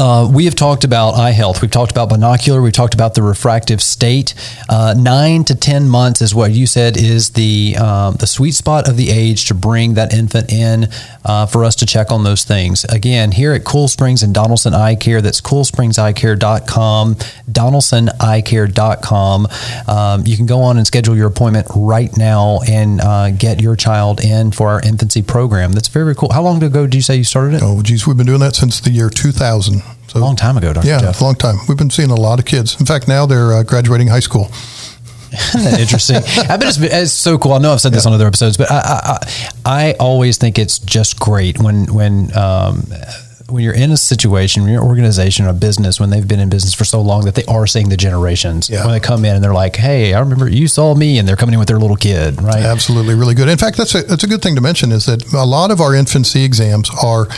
Uh, 0.00 0.26
we 0.32 0.46
have 0.46 0.54
talked 0.54 0.82
about 0.82 1.10
eye 1.10 1.32
health. 1.32 1.60
We've 1.60 1.70
talked 1.70 1.92
about 1.92 2.08
binocular. 2.08 2.62
We've 2.62 2.72
talked 2.72 2.94
about 2.94 3.14
the 3.14 3.22
refractive 3.22 3.82
state. 3.82 4.34
Uh, 4.66 4.94
nine 4.96 5.44
to 5.44 5.54
ten 5.54 5.90
months 5.90 6.22
is 6.22 6.34
what 6.34 6.52
you 6.52 6.66
said 6.66 6.96
is 6.96 7.32
the 7.32 7.76
um, 7.76 8.14
the 8.14 8.26
sweet 8.26 8.52
spot 8.52 8.88
of 8.88 8.96
the 8.96 9.10
age 9.10 9.46
to 9.48 9.54
bring 9.54 9.92
that 9.94 10.14
infant 10.14 10.50
in 10.50 10.88
uh, 11.26 11.44
for 11.44 11.64
us 11.64 11.76
to 11.76 11.84
check 11.84 12.10
on 12.10 12.24
those 12.24 12.44
things. 12.44 12.84
Again, 12.84 13.32
here 13.32 13.52
at 13.52 13.64
Cool 13.64 13.88
Springs 13.88 14.22
and 14.22 14.32
Donaldson 14.32 14.72
Eye 14.72 14.94
Care, 14.94 15.20
that's 15.20 15.42
coolspringseyecare.com, 15.42 17.14
donaldsoneyecare.com. 17.14 19.48
Um, 19.86 20.26
you 20.26 20.36
can 20.38 20.46
go 20.46 20.62
on 20.62 20.78
and 20.78 20.86
schedule 20.86 21.14
your 21.14 21.28
appointment 21.28 21.66
right 21.76 22.16
now 22.16 22.60
and 22.66 23.02
uh, 23.02 23.32
get 23.32 23.60
your 23.60 23.76
child 23.76 24.24
in 24.24 24.50
for 24.50 24.70
our 24.70 24.80
infancy 24.80 25.20
program. 25.20 25.72
That's 25.72 25.88
very, 25.88 26.06
very 26.06 26.14
cool. 26.14 26.32
How 26.32 26.40
long 26.40 26.62
ago 26.62 26.86
did 26.86 26.94
you 26.94 27.02
say 27.02 27.16
you 27.16 27.24
started 27.24 27.56
it? 27.56 27.62
Oh, 27.62 27.82
geez, 27.82 28.06
we've 28.06 28.16
been 28.16 28.24
doing 28.24 28.40
that 28.40 28.54
since 28.54 28.80
the 28.80 28.92
year 28.92 29.10
2000. 29.10 29.89
So, 30.10 30.18
a 30.18 30.22
long 30.22 30.34
time 30.34 30.56
ago, 30.56 30.72
Dr. 30.72 30.88
Yeah, 30.88 31.12
a 31.16 31.22
long 31.22 31.36
time. 31.36 31.54
We've 31.68 31.78
been 31.78 31.88
seeing 31.88 32.10
a 32.10 32.16
lot 32.16 32.40
of 32.40 32.44
kids. 32.44 32.80
In 32.80 32.84
fact, 32.84 33.06
now 33.06 33.26
they're 33.26 33.52
uh, 33.52 33.62
graduating 33.62 34.08
high 34.08 34.18
school. 34.18 34.50
Interesting? 35.78 36.16
I 36.16 36.56
bet 36.56 36.62
it's, 36.64 36.78
it's, 36.80 37.12
so 37.12 37.38
cool. 37.38 37.52
I 37.52 37.58
know 37.58 37.72
I've 37.72 37.80
said 37.80 37.92
this 37.92 38.04
yeah. 38.04 38.08
on 38.08 38.14
other 38.14 38.26
episodes, 38.26 38.56
but 38.56 38.68
I, 38.72 38.80
I, 38.84 39.18
I, 39.64 39.94
always 40.00 40.36
think 40.36 40.58
it's 40.58 40.80
just 40.80 41.20
great 41.20 41.60
when 41.60 41.94
when 41.94 42.36
um, 42.36 42.82
when 43.50 43.62
you're 43.62 43.74
in 43.74 43.90
a 43.90 43.96
situation, 43.96 44.62
when 44.62 44.72
your 44.72 44.82
organization 44.82 45.46
or 45.46 45.50
a 45.50 45.52
business, 45.52 46.00
when 46.00 46.10
they've 46.10 46.26
been 46.26 46.40
in 46.40 46.48
business 46.48 46.74
for 46.74 46.84
so 46.84 47.00
long 47.00 47.24
that 47.24 47.34
they 47.34 47.44
are 47.44 47.66
seeing 47.66 47.88
the 47.88 47.96
generations. 47.96 48.70
Yeah. 48.70 48.84
When 48.84 48.94
they 48.94 49.00
come 49.00 49.24
in 49.24 49.34
and 49.34 49.44
they're 49.44 49.54
like, 49.54 49.76
"Hey, 49.76 50.14
I 50.14 50.20
remember 50.20 50.48
you 50.48 50.68
saw 50.68 50.94
me," 50.94 51.18
and 51.18 51.28
they're 51.28 51.36
coming 51.36 51.52
in 51.52 51.58
with 51.58 51.68
their 51.68 51.78
little 51.78 51.96
kid, 51.96 52.40
right? 52.42 52.62
Absolutely, 52.62 53.14
really 53.14 53.34
good. 53.34 53.48
In 53.48 53.58
fact, 53.58 53.76
that's 53.76 53.94
a 53.94 54.02
that's 54.02 54.24
a 54.24 54.28
good 54.28 54.42
thing 54.42 54.54
to 54.56 54.60
mention 54.60 54.92
is 54.92 55.06
that 55.06 55.32
a 55.32 55.44
lot 55.44 55.70
of 55.70 55.80
our 55.80 55.94
infancy 55.94 56.44
exams 56.44 56.90
are 57.02 57.28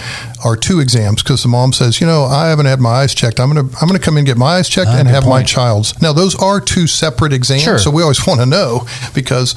are 0.45 0.57
two 0.57 0.81
exams 0.81 1.23
because 1.23 1.43
the 1.43 1.49
mom 1.49 1.73
says, 1.73 2.01
you 2.01 2.07
know, 2.07 2.25
I 2.25 2.49
haven't 2.49 2.67
had 2.67 2.81
my 2.81 2.91
eyes 2.91 3.15
checked. 3.15 3.41
I'm 3.41 3.53
gonna 3.53 3.69
I'm 3.81 3.87
gonna 3.87 3.99
come 3.99 4.15
in 4.15 4.19
and 4.19 4.27
get 4.27 4.37
my 4.37 4.57
eyes 4.57 4.69
checked 4.69 4.91
ah, 4.91 4.99
and 4.99 5.09
have 5.09 5.25
point. 5.25 5.31
my 5.31 5.43
child's. 5.43 6.01
Now 6.01 6.13
those 6.13 6.35
are 6.41 6.61
two 6.61 6.87
separate 6.87 7.33
exams, 7.33 7.63
sure. 7.63 7.79
so 7.79 7.91
we 7.91 8.03
always 8.03 8.27
want 8.27 8.41
to 8.41 8.47
know 8.47 8.87
because 9.15 9.55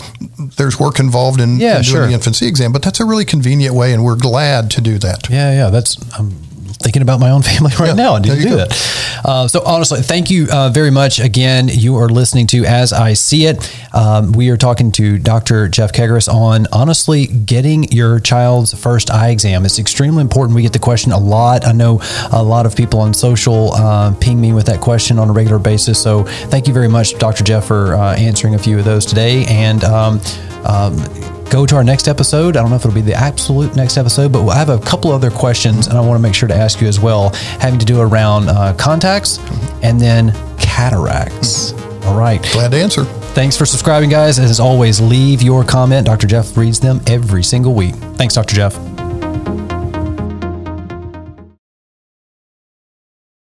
there's 0.57 0.79
work 0.79 0.99
involved 0.99 1.39
in, 1.39 1.59
yeah, 1.59 1.77
in 1.77 1.83
doing 1.83 1.83
sure. 1.83 2.07
the 2.07 2.13
infancy 2.13 2.47
exam. 2.47 2.71
But 2.71 2.83
that's 2.83 2.99
a 2.99 3.05
really 3.05 3.25
convenient 3.25 3.75
way, 3.75 3.93
and 3.93 4.03
we're 4.03 4.17
glad 4.17 4.71
to 4.71 4.81
do 4.81 4.97
that. 4.99 5.29
Yeah, 5.29 5.51
yeah, 5.51 5.69
that's. 5.69 5.97
Um, 6.19 6.35
thinking 6.77 7.01
about 7.01 7.19
my 7.19 7.31
own 7.31 7.41
family 7.43 7.73
right 7.79 7.87
yeah, 7.87 7.93
now 7.93 8.15
and 8.15 8.25
do 8.25 8.35
that. 8.35 9.21
Uh, 9.23 9.47
so 9.47 9.61
honestly, 9.65 10.01
thank 10.01 10.29
you 10.29 10.47
uh, 10.51 10.69
very 10.69 10.91
much. 10.91 11.19
Again, 11.19 11.67
you 11.67 11.95
are 11.97 12.09
listening 12.09 12.47
to 12.47 12.65
As 12.65 12.93
I 12.93 13.13
See 13.13 13.45
It. 13.45 13.71
Um, 13.93 14.31
we 14.33 14.49
are 14.49 14.57
talking 14.57 14.91
to 14.93 15.17
Dr. 15.17 15.67
Jeff 15.67 15.91
Kegarise 15.91 16.31
on 16.31 16.67
honestly 16.71 17.27
getting 17.27 17.91
your 17.91 18.19
child's 18.19 18.73
first 18.73 19.09
eye 19.09 19.29
exam. 19.29 19.65
It's 19.65 19.79
extremely 19.79 20.21
important. 20.21 20.55
We 20.55 20.61
get 20.61 20.73
the 20.73 20.79
question 20.79 21.11
a 21.11 21.17
lot. 21.17 21.65
I 21.65 21.71
know 21.71 22.01
a 22.31 22.43
lot 22.43 22.65
of 22.65 22.75
people 22.75 22.99
on 22.99 23.13
social 23.13 23.73
uh, 23.73 24.13
ping 24.15 24.39
me 24.39 24.53
with 24.53 24.65
that 24.67 24.81
question 24.81 25.17
on 25.17 25.29
a 25.29 25.33
regular 25.33 25.59
basis. 25.59 26.01
So 26.01 26.23
thank 26.23 26.67
you 26.67 26.73
very 26.73 26.89
much, 26.89 27.17
Dr. 27.17 27.43
Jeff, 27.43 27.65
for 27.65 27.95
uh, 27.95 28.15
answering 28.15 28.55
a 28.55 28.59
few 28.59 28.77
of 28.77 28.85
those 28.85 29.05
today. 29.05 29.45
And 29.47 29.83
um, 29.83 30.19
um, 30.65 31.34
go 31.49 31.65
to 31.65 31.75
our 31.75 31.83
next 31.83 32.07
episode. 32.07 32.57
I 32.57 32.61
don't 32.61 32.69
know 32.69 32.75
if 32.75 32.81
it'll 32.85 32.93
be 32.93 33.01
the 33.01 33.13
absolute 33.13 33.75
next 33.75 33.97
episode, 33.97 34.31
but 34.31 34.47
I 34.47 34.57
have 34.57 34.69
a 34.69 34.79
couple 34.79 35.11
other 35.11 35.31
questions 35.31 35.87
and 35.87 35.97
I 35.97 36.01
want 36.01 36.17
to 36.17 36.21
make 36.21 36.33
sure 36.35 36.47
to 36.47 36.55
ask 36.55 36.81
you 36.81 36.87
as 36.87 36.99
well, 36.99 37.29
having 37.59 37.79
to 37.79 37.85
do 37.85 38.01
around 38.01 38.49
uh, 38.49 38.73
contacts 38.77 39.39
and 39.81 39.99
then 39.99 40.31
cataracts. 40.57 41.73
All 42.05 42.17
right. 42.17 42.41
Glad 42.51 42.71
to 42.71 42.77
answer. 42.77 43.03
Thanks 43.33 43.57
for 43.57 43.65
subscribing, 43.65 44.09
guys. 44.09 44.39
As 44.39 44.59
always, 44.59 45.01
leave 45.01 45.41
your 45.41 45.63
comment. 45.63 46.05
Dr. 46.05 46.27
Jeff 46.27 46.55
reads 46.55 46.79
them 46.79 47.01
every 47.07 47.43
single 47.43 47.73
week. 47.73 47.95
Thanks, 48.15 48.33
Dr. 48.35 48.55
Jeff. 48.55 48.94